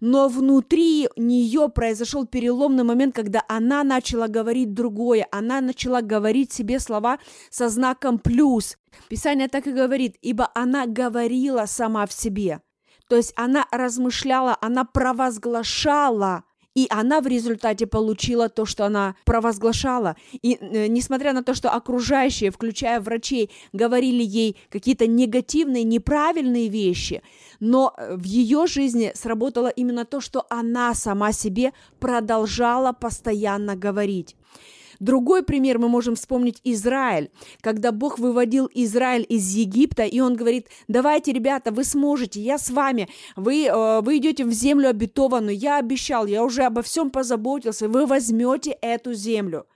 но 0.00 0.28
внутри 0.28 1.08
нее 1.16 1.68
произошел 1.68 2.26
переломный 2.26 2.84
момент, 2.84 3.14
когда 3.14 3.42
она 3.48 3.84
начала 3.84 4.28
говорить 4.28 4.74
другое, 4.74 5.26
она 5.30 5.60
начала 5.60 6.02
говорить 6.02 6.52
себе 6.52 6.78
слова 6.78 7.18
со 7.50 7.68
знаком 7.68 8.18
плюс. 8.18 8.76
Писание 9.08 9.48
так 9.48 9.66
и 9.66 9.72
говорит, 9.72 10.16
ибо 10.22 10.50
она 10.54 10.86
говорила 10.86 11.66
сама 11.66 12.06
в 12.06 12.12
себе. 12.12 12.60
То 13.08 13.16
есть 13.16 13.32
она 13.36 13.66
размышляла, 13.70 14.56
она 14.60 14.84
провозглашала 14.84 16.44
и 16.74 16.86
она 16.90 17.20
в 17.20 17.26
результате 17.26 17.86
получила 17.86 18.48
то, 18.48 18.66
что 18.66 18.84
она 18.84 19.14
провозглашала. 19.24 20.16
И 20.42 20.58
э, 20.60 20.86
несмотря 20.88 21.32
на 21.32 21.42
то, 21.42 21.54
что 21.54 21.70
окружающие, 21.70 22.50
включая 22.50 23.00
врачей, 23.00 23.50
говорили 23.72 24.22
ей 24.22 24.56
какие-то 24.70 25.06
негативные, 25.06 25.84
неправильные 25.84 26.68
вещи, 26.68 27.22
но 27.60 27.94
э, 27.96 28.16
в 28.16 28.24
ее 28.24 28.66
жизни 28.66 29.12
сработало 29.14 29.68
именно 29.68 30.04
то, 30.04 30.20
что 30.20 30.46
она 30.50 30.94
сама 30.94 31.32
себе 31.32 31.72
продолжала 32.00 32.92
постоянно 32.92 33.76
говорить. 33.76 34.36
Другой 35.04 35.42
пример 35.42 35.78
мы 35.78 35.90
можем 35.90 36.14
вспомнить 36.14 36.62
Израиль, 36.64 37.30
когда 37.60 37.92
Бог 37.92 38.18
выводил 38.18 38.70
Израиль 38.72 39.26
из 39.28 39.54
Египта, 39.54 40.04
и 40.04 40.20
он 40.20 40.34
говорит, 40.34 40.68
давайте, 40.88 41.30
ребята, 41.34 41.72
вы 41.72 41.84
сможете, 41.84 42.40
я 42.40 42.56
с 42.56 42.70
вами, 42.70 43.10
вы, 43.36 43.66
э, 43.66 44.00
вы 44.00 44.16
идете 44.16 44.46
в 44.46 44.52
землю 44.52 44.88
обетованную, 44.88 45.58
я 45.58 45.76
обещал, 45.76 46.24
я 46.24 46.42
уже 46.42 46.62
обо 46.62 46.80
всем 46.80 47.10
позаботился, 47.10 47.86
вы 47.86 48.06
возьмете 48.06 48.78
эту 48.80 49.12
землю. 49.12 49.66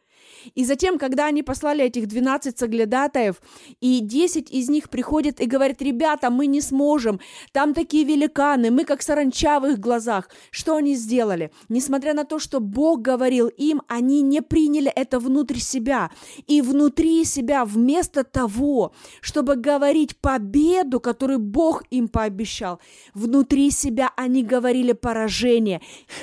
И 0.54 0.64
затем, 0.64 0.98
когда 0.98 1.26
они 1.26 1.42
послали 1.42 1.84
этих 1.84 2.06
12 2.06 2.58
соглядатаев, 2.58 3.36
и 3.80 4.00
10 4.00 4.50
из 4.50 4.68
них 4.68 4.90
приходят 4.90 5.40
и 5.40 5.46
говорят, 5.46 5.82
ребята, 5.82 6.30
мы 6.30 6.46
не 6.46 6.60
сможем, 6.60 7.20
там 7.52 7.74
такие 7.74 8.04
великаны, 8.04 8.70
мы 8.70 8.84
как 8.84 9.02
саранча 9.02 9.60
в 9.60 9.66
их 9.66 9.78
глазах. 9.78 10.30
Что 10.50 10.76
они 10.76 10.94
сделали? 10.94 11.50
Несмотря 11.68 12.14
на 12.14 12.24
то, 12.24 12.38
что 12.38 12.60
Бог 12.60 13.02
говорил 13.02 13.48
им, 13.48 13.82
они 13.88 14.22
не 14.22 14.42
приняли 14.42 14.90
это 14.94 15.18
внутрь 15.18 15.58
себя. 15.58 16.10
И 16.46 16.60
внутри 16.62 17.24
себя, 17.24 17.64
вместо 17.64 18.24
того, 18.24 18.92
чтобы 19.20 19.56
говорить 19.56 20.16
победу, 20.16 21.00
которую 21.00 21.38
Бог 21.38 21.84
им 21.90 22.08
пообещал, 22.08 22.80
внутри 23.14 23.70
себя 23.70 24.10
они 24.16 24.42
говорили 24.42 24.92
поражение. 24.92 25.80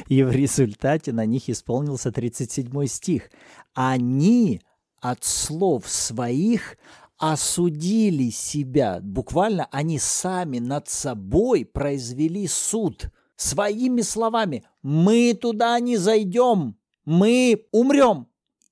И 0.07 0.23
в 0.23 0.31
результате 0.31 1.11
на 1.11 1.25
них 1.25 1.49
исполнился 1.49 2.11
37 2.11 2.85
стих 2.87 3.29
они 3.75 4.61
от 4.99 5.23
слов 5.23 5.87
своих 5.87 6.77
осудили 7.17 8.29
себя. 8.31 8.99
Буквально 9.01 9.67
они 9.71 9.99
сами 9.99 10.59
над 10.59 10.89
собой 10.89 11.65
произвели 11.65 12.47
суд 12.47 13.09
своими 13.35 14.01
словами. 14.01 14.65
Мы 14.81 15.37
туда 15.39 15.79
не 15.79 15.97
зайдем, 15.97 16.77
мы 17.05 17.67
умрем. 17.71 18.27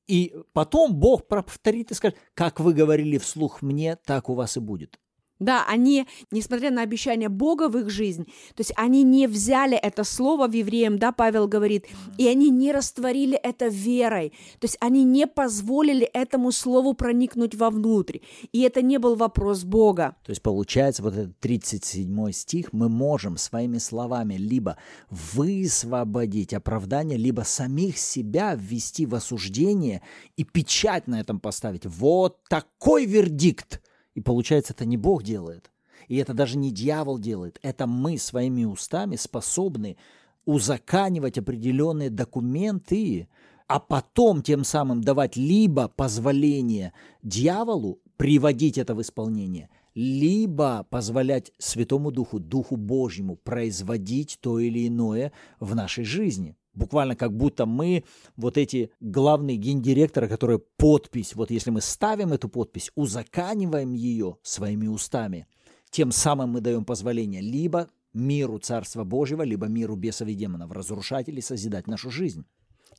И 0.08 0.36
потом 0.52 0.96
Бог 0.96 1.28
повторит 1.28 1.92
и 1.92 1.94
скажет, 1.94 2.18
как 2.34 2.60
вы 2.60 2.74
говорили 2.74 3.18
вслух 3.18 3.62
мне, 3.62 3.96
так 3.96 4.30
у 4.30 4.34
вас 4.34 4.58
и 4.58 4.60
будет. 4.60 5.00
Да, 5.40 5.66
они, 5.68 6.08
несмотря 6.32 6.72
на 6.72 6.84
обещание 6.84 7.28
Бога 7.28 7.68
в 7.68 7.78
их 7.78 7.90
жизнь, 7.90 8.26
то 8.56 8.60
есть 8.60 8.72
они 8.76 9.04
не 9.04 9.28
взяли 9.28 9.76
это 9.76 10.04
слово 10.04 10.48
в 10.48 10.54
евреям, 10.54 11.00
да, 11.00 11.12
Павел 11.12 11.48
говорит, 11.48 11.88
и 12.18 12.28
они 12.28 12.50
не 12.50 12.72
растворили 12.72 13.36
это 13.36 13.68
верой, 13.68 14.30
то 14.60 14.66
есть 14.66 14.78
они 14.80 15.04
не 15.04 15.26
позволили 15.26 16.06
этому 16.06 16.52
слову 16.52 16.94
проникнуть 16.94 17.56
вовнутрь, 17.56 18.20
и 18.52 18.62
это 18.62 18.82
не 18.82 19.00
был 19.00 19.16
вопрос 19.16 19.64
Бога. 19.64 20.16
То 20.24 20.30
есть 20.30 20.44
получается 20.44 21.02
вот 21.02 21.14
этот 21.14 21.40
37 21.40 22.32
стих, 22.32 22.72
мы 22.72 22.88
можем 22.88 23.38
своими 23.38 23.80
словами 23.80 24.36
либо 24.36 24.78
высвободить 25.10 26.54
оправдание, 26.54 27.18
либо 27.18 27.42
самих 27.42 27.98
себя 27.98 28.54
ввести 28.56 29.08
в 29.08 29.16
осуждение 29.16 30.04
и 30.38 30.44
печать 30.44 31.08
на 31.08 31.20
этом 31.20 31.40
поставить. 31.40 31.86
Вот 31.86 32.38
такой 32.48 33.06
вердикт– 33.06 33.82
и 34.16 34.22
получается, 34.22 34.74
это 34.74 34.86
не 34.86 34.98
Бог 34.98 35.24
делает. 35.24 35.72
И 36.08 36.18
это 36.18 36.34
даже 36.34 36.58
не 36.58 36.72
дьявол 36.72 37.18
делает. 37.18 37.60
Это 37.62 37.88
мы 37.88 38.18
своими 38.18 38.66
устами 38.66 39.16
способны 39.16 39.98
узаканивать 40.46 41.38
определенные 41.38 42.10
документы, 42.10 43.30
а 43.68 43.80
потом 43.80 44.42
тем 44.42 44.64
самым 44.64 45.02
давать 45.02 45.38
либо 45.38 45.88
позволение 45.88 46.94
дьяволу 47.22 48.00
приводить 48.18 48.78
это 48.78 48.94
в 48.94 49.02
исполнение, 49.02 49.70
либо 49.96 50.86
позволять 50.90 51.54
Святому 51.58 52.12
Духу, 52.12 52.40
Духу 52.40 52.76
Божьему 52.76 53.38
производить 53.38 54.38
то 54.42 54.60
или 54.60 54.88
иное 54.88 55.32
в 55.60 55.76
нашей 55.76 56.04
жизни. 56.04 56.56
Буквально 56.74 57.16
как 57.16 57.36
будто 57.36 57.66
мы, 57.66 58.04
вот 58.36 58.58
эти 58.58 58.92
главные 59.00 59.58
гендиректоры, 59.58 60.28
которые 60.28 60.60
подпись, 60.60 61.36
вот 61.36 61.52
если 61.52 61.70
мы 61.70 61.82
ставим 61.82 62.34
эту 62.34 62.50
подпись, 62.50 62.92
узаканиваем 62.96 63.94
ее 63.94 64.38
своими 64.42 64.88
устами, 64.88 65.48
тем 65.92 66.12
самым 66.12 66.50
мы 66.50 66.62
даем 66.62 66.84
позволение 66.86 67.42
либо 67.42 67.90
миру 68.14 68.58
Царства 68.58 69.04
Божьего, 69.04 69.44
либо 69.44 69.68
миру 69.68 69.96
бесов 69.96 70.28
и 70.28 70.34
демонов 70.34 70.72
разрушать 70.72 71.30
или 71.30 71.42
созидать 71.42 71.88
нашу 71.88 72.10
жизнь. 72.10 72.46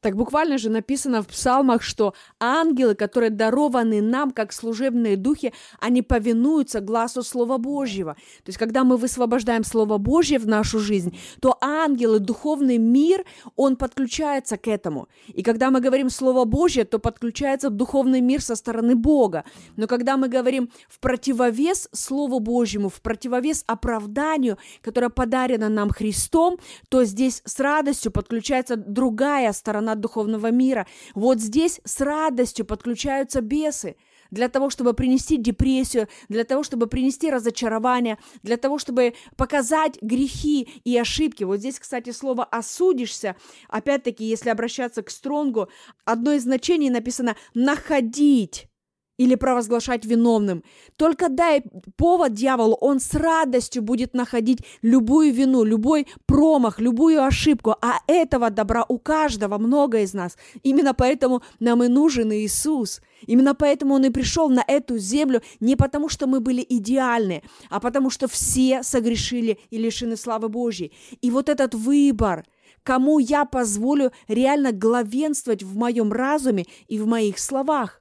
Так 0.05 0.17
буквально 0.17 0.59
же 0.59 0.69
написано 0.69 1.23
в 1.23 1.29
псалмах, 1.29 1.81
что 1.81 2.13
ангелы, 2.39 2.95
которые 2.95 3.31
дарованы 3.31 4.03
нам 4.03 4.33
как 4.33 4.53
служебные 4.53 5.17
духи, 5.17 5.55
они 5.81 6.03
повинуются 6.03 6.81
глазу 6.81 7.23
Слова 7.23 7.57
Божьего. 7.57 8.13
То 8.13 8.51
есть, 8.51 8.59
когда 8.59 8.85
мы 8.85 8.99
высвобождаем 8.99 9.65
Слово 9.65 9.97
Божье 9.97 10.39
в 10.39 10.47
нашу 10.47 10.79
жизнь, 10.79 11.17
то 11.41 11.57
ангелы, 11.63 12.19
духовный 12.19 12.77
мир, 12.77 13.25
он 13.57 13.77
подключается 13.77 14.59
к 14.59 14.69
этому. 14.69 15.09
И 15.29 15.43
когда 15.43 15.71
мы 15.71 15.81
говорим 15.81 16.11
Слово 16.11 16.45
Божье, 16.45 16.85
то 16.85 16.99
подключается 16.99 17.71
духовный 17.71 18.21
мир 18.21 18.43
со 18.43 18.57
стороны 18.57 18.97
Бога. 18.97 19.45
Но 19.77 19.87
когда 19.87 20.19
мы 20.19 20.29
говорим 20.29 20.69
в 20.87 21.01
противовес 21.01 21.89
Слову 21.93 22.41
Божьему, 22.41 22.91
в 22.91 23.01
противовес 23.01 23.65
оправданию, 23.67 24.59
которое 24.83 25.09
подарено 25.09 25.71
нам 25.71 25.89
Христом, 25.89 26.59
то 26.91 27.05
здесь 27.05 27.41
с 27.47 27.59
радостью 27.59 28.13
подключается 28.13 28.77
другая 28.77 29.51
сторона 29.55 29.94
от 29.95 30.01
духовного 30.01 30.51
мира. 30.51 30.87
Вот 31.15 31.41
здесь 31.41 31.81
с 31.85 32.01
радостью 32.01 32.67
подключаются 32.67 33.41
бесы 33.41 33.97
для 34.31 34.49
того, 34.49 34.69
чтобы 34.71 34.95
принести 34.95 35.37
депрессию, 35.37 36.09
для 36.29 36.45
того, 36.45 36.63
чтобы 36.63 36.87
принести 36.87 37.31
разочарование, 37.31 38.19
для 38.43 38.57
того, 38.57 38.79
чтобы 38.79 39.15
показать 39.37 40.01
грехи 40.03 40.69
и 40.85 40.97
ошибки. 40.99 41.45
Вот 41.45 41.59
здесь, 41.59 41.79
кстати, 41.79 42.11
слово 42.11 42.45
«осудишься», 42.45 43.37
опять-таки, 43.69 44.25
если 44.25 44.51
обращаться 44.51 45.03
к 45.03 45.11
Стронгу, 45.11 45.69
одно 46.05 46.33
из 46.33 46.43
значений 46.43 46.91
написано 46.91 47.37
«находить» 47.55 48.69
или 49.17 49.35
провозглашать 49.35 50.05
виновным. 50.05 50.63
Только 50.97 51.29
дай 51.29 51.63
повод 51.97 52.33
дьяволу, 52.35 52.75
он 52.81 53.01
с 53.01 53.15
радостью 53.15 53.83
будет 53.83 54.15
находить 54.15 54.61
любую 54.83 55.33
вину, 55.33 55.65
любой 55.65 56.07
промах, 56.27 56.81
любую 56.81 57.23
ошибку, 57.23 57.77
а 57.81 57.99
этого 58.07 58.51
добра 58.51 58.85
у 58.89 58.99
каждого, 58.99 59.59
много 59.59 60.01
из 60.01 60.15
нас. 60.15 60.37
Именно 60.63 60.95
поэтому 60.95 61.43
нам 61.61 61.83
и 61.83 61.89
нужен 61.89 62.33
Иисус. 62.33 63.01
Именно 63.27 63.55
поэтому 63.55 63.95
Он 63.95 64.05
и 64.05 64.11
пришел 64.11 64.49
на 64.51 64.65
эту 64.67 64.99
землю 64.99 65.43
не 65.61 65.77
потому, 65.77 66.09
что 66.09 66.27
мы 66.27 66.41
были 66.41 66.65
идеальны, 66.69 67.43
а 67.71 67.81
потому 67.81 68.11
что 68.11 68.29
все 68.29 68.83
согрешили 68.83 69.59
и 69.71 69.79
лишены 69.79 70.17
славы 70.17 70.49
Божьей. 70.49 70.93
И 71.21 71.31
вот 71.31 71.49
этот 71.49 71.75
выбор, 71.75 72.45
кому 72.83 73.19
я 73.19 73.45
позволю 73.45 74.13
реально 74.29 74.73
главенствовать 74.73 75.63
в 75.63 75.77
моем 75.77 76.13
разуме 76.13 76.67
и 76.89 76.99
в 76.99 77.07
моих 77.07 77.39
словах. 77.39 78.01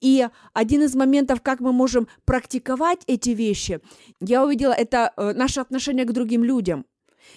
И 0.00 0.26
один 0.52 0.82
из 0.82 0.94
моментов, 0.94 1.42
как 1.42 1.60
мы 1.60 1.72
можем 1.72 2.08
практиковать 2.24 3.02
эти 3.06 3.30
вещи, 3.30 3.80
я 4.20 4.44
увидела, 4.44 4.72
это 4.72 5.12
э, 5.16 5.32
наше 5.34 5.60
отношение 5.60 6.04
к 6.04 6.12
другим 6.12 6.44
людям. 6.44 6.86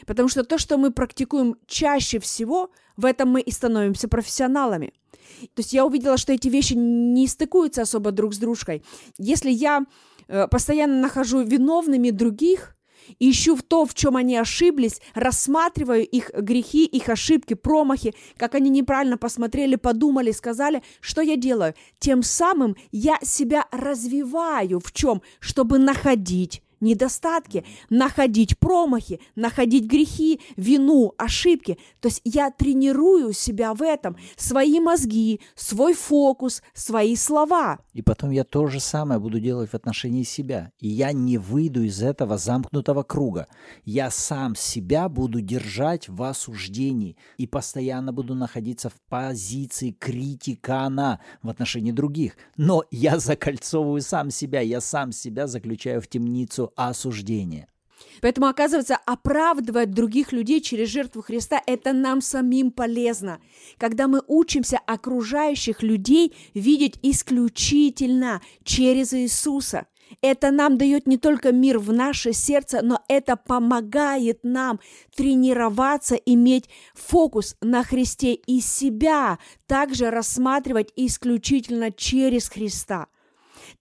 Потому 0.05 0.29
что 0.29 0.43
то, 0.43 0.57
что 0.57 0.77
мы 0.77 0.91
практикуем 0.91 1.55
чаще 1.67 2.19
всего, 2.19 2.69
в 2.95 3.05
этом 3.05 3.29
мы 3.29 3.41
и 3.41 3.51
становимся 3.51 4.07
профессионалами. 4.07 4.93
То 5.53 5.59
есть 5.59 5.73
я 5.73 5.85
увидела, 5.85 6.17
что 6.17 6.33
эти 6.33 6.47
вещи 6.47 6.73
не 6.73 7.27
стыкуются 7.27 7.83
особо 7.83 8.11
друг 8.11 8.33
с 8.33 8.37
дружкой. 8.37 8.83
Если 9.17 9.49
я 9.51 9.85
э, 10.27 10.47
постоянно 10.47 11.01
нахожу 11.01 11.41
виновными 11.41 12.09
других, 12.09 12.75
ищу 13.19 13.55
в 13.55 13.63
то, 13.63 13.85
в 13.85 13.93
чем 13.93 14.15
они 14.15 14.37
ошиблись, 14.37 15.01
рассматриваю 15.13 16.05
их 16.05 16.31
грехи, 16.33 16.85
их 16.85 17.09
ошибки, 17.09 17.53
промахи, 17.53 18.13
как 18.37 18.55
они 18.55 18.69
неправильно 18.69 19.17
посмотрели, 19.17 19.75
подумали, 19.75 20.31
сказали, 20.31 20.83
что 21.01 21.21
я 21.21 21.35
делаю. 21.35 21.73
Тем 21.99 22.23
самым 22.23 22.75
я 22.91 23.17
себя 23.23 23.65
развиваю 23.71 24.79
в 24.79 24.91
чем? 24.91 25.21
Чтобы 25.39 25.79
находить 25.79 26.61
недостатки, 26.81 27.65
находить 27.89 28.57
промахи, 28.57 29.19
находить 29.35 29.85
грехи, 29.85 30.39
вину, 30.57 31.13
ошибки. 31.17 31.77
То 31.99 32.07
есть 32.07 32.21
я 32.23 32.51
тренирую 32.51 33.33
себя 33.33 33.73
в 33.73 33.81
этом, 33.81 34.17
свои 34.35 34.79
мозги, 34.79 35.41
свой 35.55 35.93
фокус, 35.93 36.61
свои 36.73 37.15
слова. 37.15 37.79
И 37.93 38.01
потом 38.01 38.31
я 38.31 38.43
то 38.43 38.67
же 38.67 38.79
самое 38.79 39.19
буду 39.19 39.39
делать 39.39 39.71
в 39.71 39.75
отношении 39.75 40.23
себя. 40.23 40.71
И 40.79 40.87
я 40.87 41.11
не 41.11 41.37
выйду 41.37 41.83
из 41.83 42.01
этого 42.01 42.37
замкнутого 42.37 43.03
круга. 43.03 43.47
Я 43.83 44.11
сам 44.11 44.55
себя 44.55 45.09
буду 45.09 45.41
держать 45.41 46.07
в 46.09 46.21
осуждении 46.23 47.17
и 47.37 47.47
постоянно 47.47 48.13
буду 48.13 48.35
находиться 48.35 48.89
в 48.89 48.95
позиции 49.09 49.91
критикана 49.91 51.19
в 51.41 51.49
отношении 51.49 51.91
других. 51.91 52.37
Но 52.57 52.83
я 52.91 53.19
закольцовываю 53.19 54.01
сам 54.01 54.31
себя, 54.31 54.61
я 54.61 54.81
сам 54.81 55.11
себя 55.11 55.47
заключаю 55.47 56.01
в 56.01 56.07
темницу 56.07 56.68
осуждения. 56.75 57.67
Поэтому, 58.21 58.47
оказывается, 58.47 58.97
оправдывать 59.05 59.91
других 59.91 60.31
людей 60.31 60.61
через 60.61 60.89
жертву 60.89 61.21
Христа– 61.21 61.61
это 61.65 61.93
нам 61.93 62.21
самим 62.21 62.71
полезно. 62.71 63.39
Когда 63.77 64.07
мы 64.07 64.21
учимся 64.27 64.77
окружающих 64.85 65.81
людей 65.83 66.35
видеть 66.53 66.99
исключительно 67.01 68.41
через 68.63 69.13
Иисуса. 69.13 69.87
Это 70.21 70.49
нам 70.49 70.77
дает 70.79 71.05
не 71.05 71.17
только 71.17 71.51
мир 71.51 71.77
в 71.77 71.93
наше 71.93 72.33
сердце, 72.33 72.79
но 72.81 72.99
это 73.07 73.35
помогает 73.35 74.39
нам 74.43 74.79
тренироваться, 75.15 76.15
иметь 76.15 76.67
фокус 76.95 77.55
на 77.61 77.83
Христе 77.83 78.33
и 78.33 78.59
себя 78.59 79.37
также 79.67 80.09
рассматривать 80.09 80.91
исключительно 80.95 81.91
через 81.91 82.49
Христа– 82.49 83.07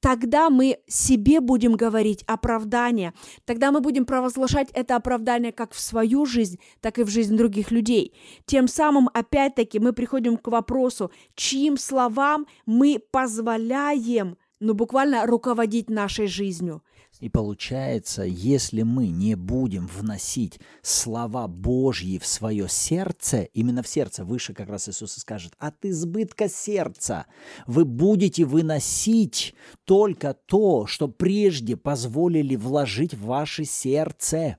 тогда 0.00 0.50
мы 0.50 0.78
себе 0.86 1.40
будем 1.40 1.74
говорить 1.74 2.24
оправдание, 2.26 3.12
тогда 3.44 3.70
мы 3.72 3.80
будем 3.80 4.04
провозглашать 4.04 4.70
это 4.72 4.96
оправдание 4.96 5.52
как 5.52 5.72
в 5.72 5.80
свою 5.80 6.26
жизнь, 6.26 6.58
так 6.80 6.98
и 6.98 7.04
в 7.04 7.08
жизнь 7.08 7.36
других 7.36 7.70
людей. 7.70 8.14
Тем 8.46 8.68
самым, 8.68 9.08
опять-таки, 9.12 9.78
мы 9.78 9.92
приходим 9.92 10.36
к 10.36 10.48
вопросу, 10.48 11.10
чьим 11.34 11.76
словам 11.76 12.46
мы 12.66 13.00
позволяем, 13.10 14.36
ну, 14.60 14.74
буквально 14.74 15.26
руководить 15.26 15.90
нашей 15.90 16.26
жизнью. 16.26 16.82
И 17.20 17.28
получается, 17.28 18.22
если 18.22 18.82
мы 18.82 19.08
не 19.08 19.34
будем 19.34 19.88
вносить 19.88 20.60
слова 20.82 21.48
Божьи 21.48 22.18
в 22.18 22.26
свое 22.26 22.68
сердце, 22.68 23.48
именно 23.54 23.82
в 23.82 23.88
сердце, 23.88 24.24
выше 24.24 24.54
как 24.54 24.68
раз 24.68 24.88
Иисус 24.88 25.14
скажет, 25.14 25.54
от 25.58 25.84
избытка 25.84 26.48
сердца 26.48 27.26
вы 27.66 27.84
будете 27.84 28.44
выносить 28.44 29.56
только 29.84 30.34
то, 30.46 30.86
что 30.86 31.08
прежде 31.08 31.76
позволили 31.76 32.54
вложить 32.54 33.14
в 33.14 33.24
ваше 33.26 33.64
сердце. 33.64 34.58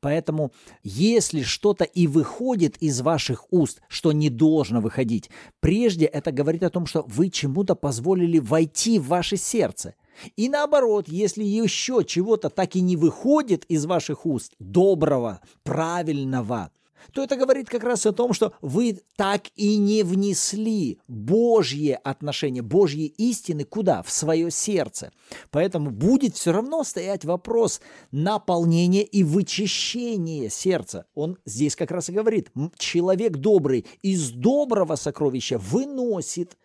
Поэтому, 0.00 0.52
если 0.84 1.42
что-то 1.42 1.82
и 1.82 2.06
выходит 2.06 2.76
из 2.76 3.00
ваших 3.00 3.52
уст, 3.52 3.82
что 3.88 4.12
не 4.12 4.30
должно 4.30 4.80
выходить, 4.80 5.30
прежде 5.58 6.06
это 6.06 6.30
говорит 6.30 6.62
о 6.62 6.70
том, 6.70 6.86
что 6.86 7.04
вы 7.08 7.28
чему-то 7.28 7.74
позволили 7.74 8.38
войти 8.38 9.00
в 9.00 9.08
ваше 9.08 9.36
сердце– 9.36 9.94
и 10.36 10.48
наоборот, 10.48 11.08
если 11.08 11.44
еще 11.44 12.04
чего-то 12.04 12.50
так 12.50 12.76
и 12.76 12.80
не 12.80 12.96
выходит 12.96 13.64
из 13.66 13.86
ваших 13.86 14.26
уст, 14.26 14.52
доброго, 14.58 15.40
правильного, 15.62 16.70
то 17.12 17.22
это 17.22 17.36
говорит 17.36 17.68
как 17.68 17.84
раз 17.84 18.06
о 18.06 18.12
том, 18.12 18.32
что 18.32 18.52
вы 18.60 19.00
так 19.16 19.44
и 19.56 19.76
не 19.76 20.02
внесли 20.02 20.98
Божье 21.08 21.96
отношение, 21.96 22.62
Божьи 22.62 23.06
истины 23.06 23.64
куда? 23.64 24.02
В 24.02 24.10
свое 24.10 24.50
сердце. 24.50 25.12
Поэтому 25.50 25.90
будет 25.90 26.34
все 26.34 26.52
равно 26.52 26.84
стоять 26.84 27.24
вопрос 27.24 27.80
наполнения 28.10 29.04
и 29.04 29.22
вычищения 29.22 30.48
сердца. 30.48 31.06
Он 31.14 31.38
здесь 31.44 31.76
как 31.76 31.90
раз 31.90 32.08
и 32.08 32.12
говорит, 32.12 32.50
человек 32.76 33.36
добрый 33.36 33.86
из 34.02 34.30
доброго 34.30 34.96
сокровища 34.96 35.58
выносит 35.58 36.56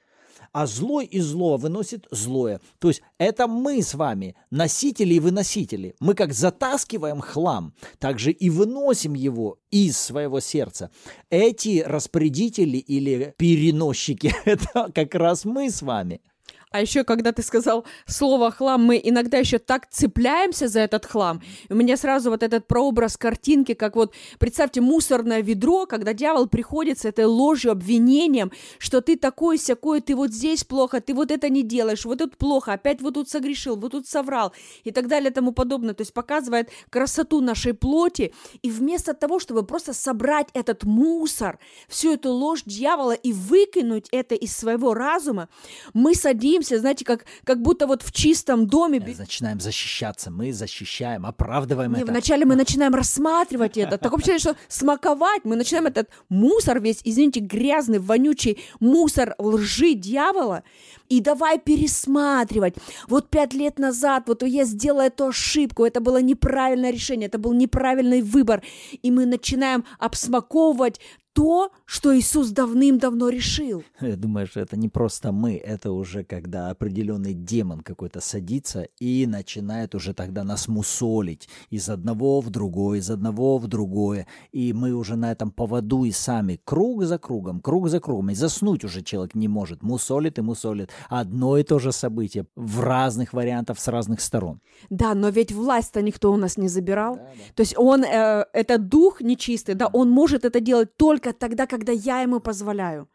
а 0.53 0.67
злой 0.67 1.05
из 1.05 1.25
злого 1.25 1.57
выносит 1.57 2.07
злое. 2.11 2.61
То 2.79 2.87
есть 2.87 3.01
это 3.17 3.47
мы 3.47 3.81
с 3.81 3.95
вами, 3.95 4.35
носители 4.51 5.15
и 5.15 5.19
выносители. 5.19 5.95
Мы 5.99 6.13
как 6.13 6.33
затаскиваем 6.33 7.19
хлам, 7.19 7.73
так 7.99 8.19
же 8.19 8.31
и 8.31 8.49
выносим 8.49 9.15
его 9.15 9.57
из 9.71 9.97
своего 9.97 10.39
сердца. 10.39 10.91
Эти 11.29 11.83
распорядители 11.85 12.77
или 12.77 13.33
переносчики– 13.37 14.33
это 14.45 14.91
как 14.93 15.15
раз 15.15 15.43
мы 15.43 15.69
с 15.69 15.81
вами– 15.81 16.21
А 16.73 16.81
еще, 16.81 17.03
когда 17.03 17.31
ты 17.31 17.43
сказал 17.43 17.85
слово 18.07 18.49
хлам, 18.49 18.83
мы 18.83 18.99
иногда 19.01 19.37
еще 19.37 19.59
так 19.59 19.87
цепляемся 19.91 20.67
за 20.67 20.79
этот 20.79 21.05
хлам. 21.05 21.39
И 21.69 21.71
у 21.71 21.75
меня 21.75 21.97
сразу 21.97 22.31
вот 22.31 22.41
этот 22.41 22.65
прообраз 22.65 23.15
картинки, 23.15 23.75
как 23.75 23.95
вот, 23.95 24.15
представьте, 24.39 24.81
мусорное 24.81 25.43
ведро, 25.43 25.85
когда 25.85 26.13
дьявол 26.13 26.47
приходит 26.47 26.97
с 26.97 27.05
этой 27.05 27.25
ложью, 27.25 27.71
обвинением, 27.71 28.51
что 28.79 29.01
ты 29.01 29.17
такой 29.17 29.59
сякой, 29.59 30.01
ты 30.01 30.15
вот 30.15 30.31
здесь 30.31 30.63
плохо, 30.63 30.99
ты 30.99 31.13
вот 31.13 31.29
это 31.29 31.47
не 31.47 31.61
делаешь, 31.61 32.05
вот 32.05 32.17
тут 32.17 32.37
плохо, 32.37 32.73
опять 32.73 33.01
вот 33.01 33.13
тут 33.13 33.29
согрешил, 33.29 33.75
вот 33.75 33.91
тут 33.91 34.07
соврал 34.07 34.51
и 34.83 34.89
так 34.89 35.07
далее 35.07 35.29
и 35.29 35.33
тому 35.33 35.51
подобное. 35.51 35.93
То 35.93 36.01
есть 36.01 36.13
показывает 36.13 36.71
красоту 36.89 37.39
нашей 37.39 37.75
плоти. 37.75 38.33
И 38.63 38.71
вместо 38.71 39.13
того, 39.13 39.37
чтобы 39.37 39.61
просто 39.61 39.93
собрать 39.93 40.47
этот 40.55 40.85
мусор, 40.85 41.59
всю 41.87 42.13
эту 42.13 42.31
ложь 42.31 42.63
дьявола 42.65 43.11
и 43.11 43.31
выкинуть 43.31 44.07
это 44.11 44.33
из 44.33 44.57
своего 44.57 44.95
разума, 44.95 45.49
мы 45.93 46.15
садимся 46.15 46.62
садимся, 46.63 46.79
знаете, 46.79 47.05
как, 47.05 47.25
как 47.43 47.61
будто 47.61 47.87
вот 47.87 48.01
в 48.03 48.11
чистом 48.11 48.67
доме. 48.67 48.99
Мы 48.99 49.15
начинаем 49.17 49.59
защищаться, 49.59 50.31
мы 50.31 50.53
защищаем, 50.53 51.25
оправдываем 51.25 51.93
Не, 51.93 52.01
это. 52.01 52.11
Вначале 52.11 52.45
мы 52.45 52.55
начинаем 52.55 52.93
рассматривать 52.95 53.77
это. 53.77 53.97
Такое 53.97 54.19
впечатление, 54.19 54.39
что 54.39 54.55
смаковать. 54.67 55.41
Мы 55.45 55.55
начинаем 55.55 55.87
этот 55.87 56.09
мусор 56.29 56.79
весь, 56.79 57.01
извините, 57.03 57.39
грязный, 57.39 57.99
вонючий 57.99 58.57
мусор 58.79 59.35
лжи 59.37 59.93
дьявола. 59.93 60.63
И 61.09 61.21
давай 61.21 61.59
пересматривать. 61.59 62.75
Вот 63.07 63.29
пять 63.29 63.53
лет 63.53 63.79
назад, 63.79 64.23
вот 64.27 64.43
я 64.43 64.63
сделала 64.65 65.03
эту 65.03 65.27
ошибку, 65.27 65.85
это 65.85 65.99
было 65.99 66.21
неправильное 66.21 66.91
решение, 66.91 67.27
это 67.27 67.37
был 67.37 67.53
неправильный 67.53 68.21
выбор. 68.21 68.63
И 69.03 69.11
мы 69.11 69.25
начинаем 69.25 69.83
обсмаковывать 69.99 70.99
то, 71.33 71.71
что 71.85 72.15
Иисус 72.17 72.51
давным-давно 72.51 73.29
решил. 73.29 73.83
Я 74.01 74.15
думаю, 74.15 74.47
что 74.47 74.59
это 74.59 74.77
не 74.77 74.89
просто 74.89 75.31
мы, 75.31 75.55
это 75.55 75.91
уже 75.91 76.23
когда 76.23 76.69
определенный 76.69 77.33
демон 77.33 77.81
какой-то 77.81 78.21
садится 78.21 78.87
и 78.99 79.25
начинает 79.25 79.95
уже 79.95 80.13
тогда 80.13 80.43
нас 80.43 80.67
мусолить 80.67 81.49
из 81.69 81.89
одного 81.89 82.41
в 82.41 82.49
другое, 82.49 82.99
из 82.99 83.09
одного 83.09 83.57
в 83.57 83.67
другое. 83.67 84.27
И 84.51 84.73
мы 84.73 84.93
уже 84.93 85.15
на 85.15 85.31
этом 85.31 85.51
поводу 85.51 86.03
и 86.03 86.11
сами 86.11 86.59
круг 86.63 87.03
за 87.03 87.17
кругом, 87.17 87.59
круг 87.59 87.89
за 87.89 87.99
кругом. 87.99 88.29
И 88.29 88.35
заснуть 88.35 88.83
уже 88.83 89.01
человек 89.01 89.35
не 89.35 89.47
может. 89.47 89.81
Мусолит 89.83 90.37
и 90.37 90.41
мусолит. 90.41 90.89
Одно 91.09 91.57
и 91.57 91.63
то 91.63 91.79
же 91.79 91.91
событие 91.91 92.45
в 92.55 92.81
разных 92.81 93.33
вариантах, 93.33 93.79
с 93.79 93.87
разных 93.87 94.21
сторон. 94.21 94.59
Да, 94.89 95.13
но 95.15 95.29
ведь 95.29 95.51
власть-то 95.51 96.01
никто 96.01 96.31
у 96.31 96.37
нас 96.37 96.57
не 96.57 96.67
забирал. 96.67 97.15
Да, 97.15 97.21
да. 97.21 97.53
То 97.55 97.61
есть 97.61 97.75
он, 97.77 98.03
э, 98.03 98.45
это 98.53 98.77
дух 98.77 99.21
нечистый, 99.21 99.75
да, 99.75 99.87
он 99.87 100.09
может 100.09 100.45
это 100.45 100.59
делать 100.59 100.95
только 100.97 101.22
только 101.23 101.33
тогда, 101.33 101.65
когда 101.65 101.91
я 101.91 102.21
ему 102.21 102.39
позволяю. 102.39 103.07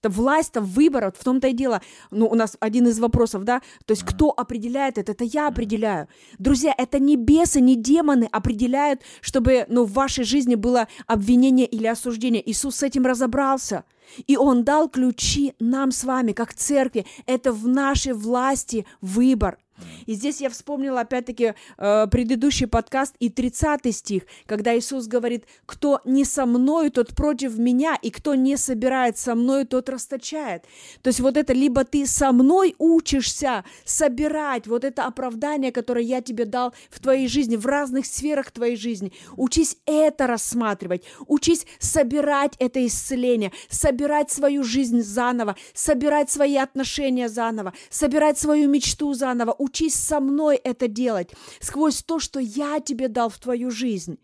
Это 0.00 0.08
власть, 0.08 0.52
там 0.52 0.64
выбор, 0.64 1.12
в 1.16 1.22
том-то 1.22 1.46
и 1.46 1.52
дело. 1.52 1.80
Ну, 2.10 2.26
у 2.26 2.34
нас 2.34 2.56
один 2.58 2.88
из 2.88 2.98
вопросов, 2.98 3.44
да, 3.44 3.62
то 3.86 3.92
есть 3.92 4.02
кто 4.02 4.30
определяет 4.36 4.98
это? 4.98 5.12
Это 5.12 5.22
я 5.22 5.46
определяю. 5.46 6.08
Друзья, 6.40 6.74
это 6.76 6.98
не 6.98 7.16
бесы, 7.16 7.60
не 7.60 7.76
демоны 7.76 8.28
определяют, 8.32 9.02
чтобы, 9.20 9.64
ну, 9.68 9.84
в 9.84 9.92
вашей 9.92 10.24
жизни 10.24 10.56
было 10.56 10.88
обвинение 11.06 11.66
или 11.66 11.86
осуждение. 11.86 12.42
Иисус 12.50 12.76
с 12.76 12.82
этим 12.82 13.06
разобрался. 13.06 13.84
И 14.26 14.36
Он 14.36 14.64
дал 14.64 14.88
ключи 14.88 15.54
нам 15.60 15.92
с 15.92 16.02
вами, 16.02 16.32
как 16.32 16.52
церкви. 16.52 17.06
Это 17.26 17.52
в 17.52 17.68
нашей 17.68 18.12
власти 18.12 18.86
выбор. 19.00 19.58
И 20.06 20.14
здесь 20.14 20.40
я 20.40 20.50
вспомнила 20.50 21.00
опять-таки 21.00 21.54
э, 21.78 22.06
предыдущий 22.10 22.66
подкаст 22.66 23.14
и 23.18 23.30
30 23.30 23.94
стих, 23.94 24.22
когда 24.46 24.76
Иисус 24.76 25.06
говорит, 25.06 25.46
кто 25.66 26.00
не 26.04 26.24
со 26.24 26.46
мной, 26.46 26.90
тот 26.90 27.14
против 27.14 27.58
меня, 27.58 27.96
и 28.00 28.10
кто 28.10 28.34
не 28.34 28.56
собирает 28.56 29.18
со 29.18 29.34
мной, 29.34 29.64
тот 29.64 29.88
расточает. 29.88 30.64
То 31.02 31.08
есть 31.08 31.20
вот 31.20 31.36
это 31.36 31.52
либо 31.52 31.84
ты 31.84 32.06
со 32.06 32.32
мной 32.32 32.74
учишься 32.78 33.64
собирать 33.84 34.66
вот 34.66 34.84
это 34.84 35.04
оправдание, 35.04 35.72
которое 35.72 36.04
я 36.04 36.20
тебе 36.20 36.44
дал 36.44 36.74
в 36.90 37.00
твоей 37.00 37.28
жизни, 37.28 37.56
в 37.56 37.66
разных 37.66 38.06
сферах 38.06 38.50
твоей 38.50 38.76
жизни. 38.76 39.12
Учись 39.36 39.76
это 39.86 40.26
рассматривать, 40.26 41.04
учись 41.26 41.66
собирать 41.78 42.54
это 42.58 42.84
исцеление, 42.86 43.52
собирать 43.68 44.30
свою 44.30 44.62
жизнь 44.62 45.00
заново, 45.02 45.56
собирать 45.74 46.30
свои 46.30 46.56
отношения 46.56 47.28
заново, 47.28 47.72
собирать 47.90 48.38
свою 48.38 48.68
мечту 48.68 49.14
заново, 49.14 49.52
учись 49.62 49.94
со 49.94 50.20
мной 50.20 50.56
это 50.56 50.88
делать, 50.88 51.30
сквозь 51.60 52.02
то, 52.02 52.18
что 52.18 52.40
я 52.40 52.80
тебе 52.80 53.08
дал 53.08 53.28
в 53.28 53.38
твою 53.38 53.70
жизнь. 53.70 54.18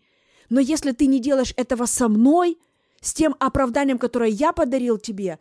Но 0.49 0.59
если 0.59 0.91
ты 0.91 1.07
не 1.07 1.19
делаешь 1.19 1.53
этого 1.55 1.85
со 1.85 2.07
мной, 2.07 2.57
с 3.01 3.13
тем 3.13 3.35
оправданием, 3.39 3.97
которое 3.97 4.29
я 4.29 4.51
подарил 4.51 4.97
тебе, 4.97 5.39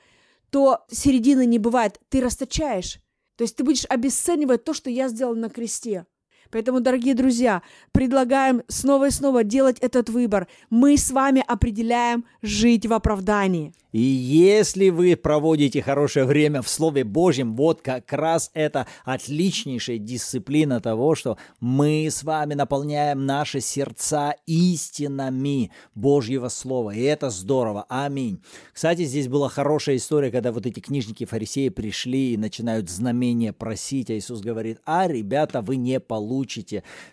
то 0.50 0.84
середины 0.90 1.44
не 1.46 1.58
бывает, 1.58 2.00
ты 2.08 2.20
расточаешь. 2.20 3.00
То 3.37 3.42
есть 3.42 3.56
ты 3.56 3.64
будешь 3.64 3.84
обесценивать 3.88 4.64
то, 4.64 4.74
что 4.74 4.90
я 4.90 5.08
сделал 5.08 5.34
на 5.34 5.48
кресте. 5.48 6.06
Поэтому, 6.50 6.80
дорогие 6.80 7.14
друзья, 7.14 7.62
предлагаем 7.92 8.62
снова 8.68 9.08
и 9.08 9.11
снова 9.11 9.44
делать 9.44 9.78
этот 9.80 10.08
выбор. 10.08 10.48
Мы 10.70 10.96
с 10.96 11.11
вами 11.11 11.44
определяем 11.46 12.24
жить 12.42 12.87
в 12.87 12.92
оправдании. 12.92 13.72
И 13.90 14.00
если 14.00 14.90
вы 14.90 15.16
проводите 15.16 15.80
хорошее 15.80 16.26
время 16.26 16.61
в 16.61 16.68
Слове 16.68 17.04
Божьем, 17.04 17.56
вот 17.56 17.80
как 17.80 18.12
раз 18.12 18.50
это 18.52 18.87
отличнейшая 19.06 19.96
дисциплина 19.96 20.78
того, 20.78 21.14
что 21.14 21.38
мы 21.58 22.06
с 22.11 22.22
вами 22.22 22.52
наполняем 22.52 23.24
наши 23.24 23.61
сердца 23.61 24.34
истинами 24.46 25.70
Божьего 25.94 26.48
Слова. 26.48 26.90
И 26.90 27.00
это 27.00 27.30
здорово. 27.30 27.87
Аминь. 27.88 28.42
Кстати, 28.74 29.04
здесь 29.04 29.26
была 29.26 29.48
хорошая 29.48 29.96
история, 29.96 30.30
когда 30.30 30.52
вот 30.52 30.66
эти 30.66 30.80
книжники-фарисеи 30.80 31.70
пришли 31.70 32.34
и 32.34 32.37
начинают 32.37 32.90
знамения 32.90 33.54
просить, 33.54 34.11
а 34.11 34.14
Иисус 34.18 34.40
говорит, 34.40 34.80
а, 34.84 35.08
ребята, 35.08 35.62
вы 35.62 35.76
не 35.76 35.98
получите. 35.98 36.38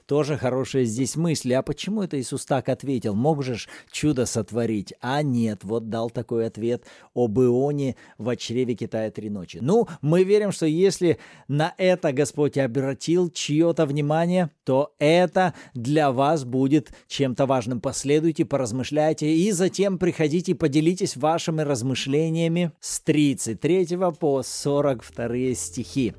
Тоже 0.05 0.37
хорошая 0.37 0.85
здесь 0.85 1.15
мысль. 1.15 1.53
А 1.53 1.61
почему 1.61 2.03
это 2.03 2.19
Иисус 2.19 2.45
так 2.45 2.69
ответил? 2.69 3.15
Мог 3.15 3.43
же 3.43 3.57
чудо 3.91 4.25
сотворить? 4.25 4.93
А 5.01 5.21
нет, 5.21 5.63
вот 5.63 5.89
дал 5.89 6.09
такой 6.09 6.47
ответ 6.47 6.83
об 7.13 7.39
Ионе 7.39 7.95
в 8.17 8.35
чреве 8.35 8.75
Китая 8.75 9.11
три 9.11 9.29
ночи. 9.29 9.59
Ну, 9.61 9.87
мы 10.01 10.23
верим, 10.23 10.51
что 10.51 10.65
если 10.65 11.17
на 11.47 11.73
это 11.77 12.11
Господь 12.11 12.57
обратил 12.57 13.29
чье-то 13.29 13.85
внимание, 13.85 14.49
то 14.63 14.93
это 14.99 15.53
для 15.73 16.11
вас 16.11 16.43
будет 16.43 16.91
чем-то 17.07 17.45
важным. 17.45 17.81
Последуйте, 17.81 18.45
поразмышляйте 18.45 19.33
и 19.33 19.51
затем 19.51 19.97
приходите 19.97 20.51
и 20.51 20.55
поделитесь 20.55 21.15
вашими 21.15 21.61
размышлениями 21.61 22.71
с 22.79 22.99
33 22.99 23.97
по 24.19 24.43
42 24.43 25.53
стихи. 25.55 26.13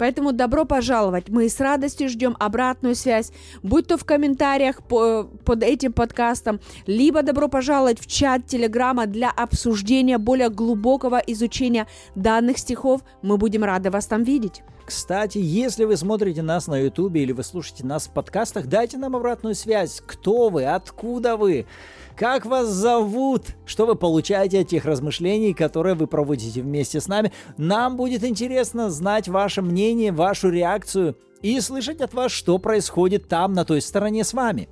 Поэтому 0.00 0.32
добро 0.32 0.64
пожаловать. 0.64 1.28
Мы 1.28 1.50
с 1.50 1.60
радостью 1.60 2.08
ждем 2.08 2.34
обратную 2.40 2.94
связь, 2.94 3.32
будь 3.62 3.86
то 3.86 3.98
в 3.98 4.04
комментариях 4.06 4.82
по, 4.82 5.24
под 5.44 5.62
этим 5.62 5.92
подкастом, 5.92 6.58
либо 6.86 7.22
добро 7.22 7.48
пожаловать 7.48 8.00
в 8.00 8.06
чат 8.06 8.46
Телеграма 8.46 9.04
для 9.04 9.30
обсуждения 9.30 10.16
более 10.16 10.48
глубокого 10.48 11.18
изучения 11.26 11.86
данных 12.14 12.56
стихов. 12.56 13.02
Мы 13.20 13.36
будем 13.36 13.62
рады 13.62 13.90
вас 13.90 14.06
там 14.06 14.22
видеть. 14.22 14.62
Кстати, 14.90 15.38
если 15.38 15.84
вы 15.84 15.96
смотрите 15.96 16.42
нас 16.42 16.66
на 16.66 16.76
YouTube 16.76 17.14
или 17.14 17.30
вы 17.30 17.44
слушаете 17.44 17.86
нас 17.86 18.08
в 18.08 18.10
подкастах, 18.10 18.66
дайте 18.66 18.98
нам 18.98 19.14
обратную 19.14 19.54
связь. 19.54 20.02
Кто 20.04 20.48
вы? 20.48 20.64
Откуда 20.64 21.36
вы? 21.36 21.66
Как 22.16 22.44
вас 22.44 22.66
зовут? 22.66 23.54
Что 23.66 23.86
вы 23.86 23.94
получаете 23.94 24.58
от 24.58 24.66
тех 24.66 24.84
размышлений, 24.84 25.54
которые 25.54 25.94
вы 25.94 26.08
проводите 26.08 26.60
вместе 26.60 27.00
с 27.00 27.06
нами? 27.06 27.30
Нам 27.56 27.96
будет 27.96 28.24
интересно 28.24 28.90
знать 28.90 29.28
ваше 29.28 29.62
мнение, 29.62 30.10
вашу 30.10 30.50
реакцию 30.50 31.16
и 31.40 31.60
слышать 31.60 32.00
от 32.00 32.12
вас, 32.12 32.32
что 32.32 32.58
происходит 32.58 33.28
там, 33.28 33.52
на 33.52 33.64
той 33.64 33.82
стороне 33.82 34.24
с 34.24 34.32
вами. 34.32 34.68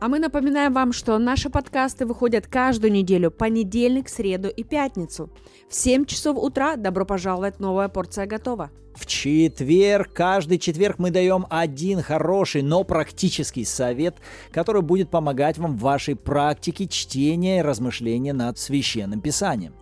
А 0.00 0.06
мы 0.06 0.20
напоминаем 0.20 0.72
вам, 0.72 0.92
что 0.92 1.18
наши 1.18 1.50
подкасты 1.50 2.06
выходят 2.06 2.46
каждую 2.46 2.92
неделю, 2.92 3.32
понедельник, 3.32 4.08
среду 4.08 4.48
и 4.48 4.62
пятницу. 4.62 5.28
В 5.68 5.74
7 5.74 6.04
часов 6.04 6.36
утра 6.38 6.76
добро 6.76 7.04
пожаловать, 7.04 7.58
новая 7.58 7.88
порция 7.88 8.26
готова. 8.26 8.70
В 8.94 9.06
четверг, 9.06 10.12
каждый 10.12 10.58
четверг 10.58 10.98
мы 10.98 11.10
даем 11.10 11.46
один 11.50 12.00
хороший, 12.00 12.62
но 12.62 12.84
практический 12.84 13.64
совет, 13.64 14.16
который 14.52 14.82
будет 14.82 15.10
помогать 15.10 15.58
вам 15.58 15.76
в 15.76 15.80
вашей 15.80 16.14
практике 16.14 16.86
чтения 16.86 17.58
и 17.58 17.62
размышления 17.62 18.32
над 18.32 18.56
священным 18.56 19.20
писанием. 19.20 19.74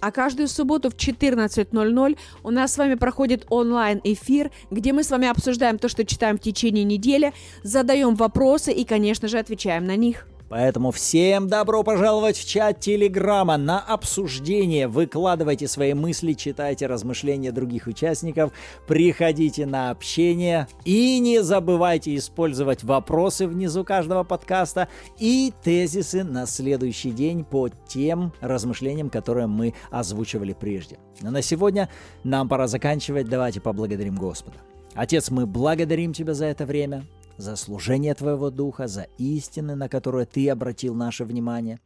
А 0.00 0.10
каждую 0.10 0.48
субботу 0.48 0.90
в 0.90 0.94
14.00 0.94 2.18
у 2.42 2.50
нас 2.50 2.72
с 2.72 2.78
вами 2.78 2.94
проходит 2.94 3.46
онлайн-эфир, 3.48 4.50
где 4.70 4.92
мы 4.92 5.02
с 5.02 5.10
вами 5.10 5.28
обсуждаем 5.28 5.78
то, 5.78 5.88
что 5.88 6.04
читаем 6.04 6.38
в 6.38 6.40
течение 6.40 6.84
недели, 6.84 7.32
задаем 7.62 8.14
вопросы 8.14 8.72
и, 8.72 8.84
конечно 8.84 9.28
же, 9.28 9.38
отвечаем 9.38 9.84
на 9.84 9.96
них. 9.96 10.26
Поэтому 10.48 10.92
всем 10.92 11.48
добро 11.48 11.82
пожаловать 11.82 12.36
в 12.36 12.48
чат 12.48 12.78
Телеграма 12.78 13.56
на 13.56 13.80
обсуждение. 13.80 14.86
Выкладывайте 14.86 15.66
свои 15.66 15.92
мысли, 15.92 16.34
читайте 16.34 16.86
размышления 16.86 17.50
других 17.50 17.88
участников, 17.88 18.52
приходите 18.86 19.66
на 19.66 19.90
общение 19.90 20.68
и 20.84 21.18
не 21.18 21.42
забывайте 21.42 22.14
использовать 22.16 22.84
вопросы 22.84 23.48
внизу 23.48 23.84
каждого 23.84 24.22
подкаста 24.22 24.88
и 25.18 25.52
тезисы 25.64 26.22
на 26.22 26.46
следующий 26.46 27.10
день 27.10 27.44
по 27.44 27.68
тем 27.88 28.32
размышлениям, 28.40 29.10
которые 29.10 29.48
мы 29.48 29.74
озвучивали 29.90 30.52
прежде. 30.52 30.98
Но 31.22 31.30
на 31.30 31.42
сегодня 31.42 31.88
нам 32.22 32.48
пора 32.48 32.68
заканчивать. 32.68 33.28
Давайте 33.28 33.60
поблагодарим 33.60 34.14
Господа. 34.14 34.58
Отец, 34.94 35.30
мы 35.30 35.46
благодарим 35.46 36.12
Тебя 36.12 36.34
за 36.34 36.46
это 36.46 36.64
время 36.64 37.04
за 37.36 37.56
служение 37.56 38.14
Твоего 38.14 38.50
Духа, 38.50 38.86
за 38.86 39.06
истины, 39.18 39.74
на 39.74 39.88
которые 39.88 40.26
Ты 40.26 40.48
обратил 40.50 40.94
наше 40.94 41.24
внимание. 41.24 41.80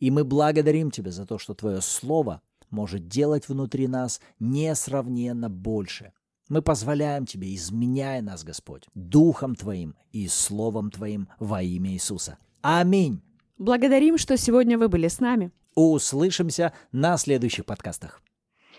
И 0.00 0.10
мы 0.10 0.24
благодарим 0.24 0.90
Тебя 0.90 1.10
за 1.10 1.26
то, 1.26 1.38
что 1.38 1.54
Твое 1.54 1.80
Слово 1.80 2.42
может 2.70 3.08
делать 3.08 3.48
внутри 3.48 3.86
нас 3.86 4.20
несравненно 4.40 5.48
больше. 5.48 6.12
Мы 6.48 6.62
позволяем 6.62 7.26
Тебе, 7.26 7.54
изменяя 7.54 8.22
нас, 8.22 8.44
Господь, 8.44 8.84
Духом 8.94 9.54
Твоим 9.54 9.94
и 10.12 10.28
Словом 10.28 10.90
Твоим 10.90 11.28
во 11.38 11.62
имя 11.62 11.92
Иисуса. 11.92 12.38
Аминь. 12.60 13.22
Благодарим, 13.58 14.18
что 14.18 14.36
сегодня 14.36 14.78
вы 14.78 14.88
были 14.88 15.08
с 15.08 15.20
нами. 15.20 15.52
Услышимся 15.74 16.72
на 16.90 17.16
следующих 17.16 17.64
подкастах. 17.64 18.22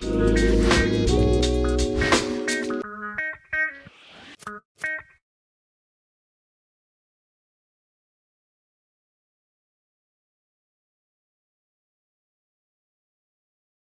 thank 0.01 0.93
you 0.93 1.02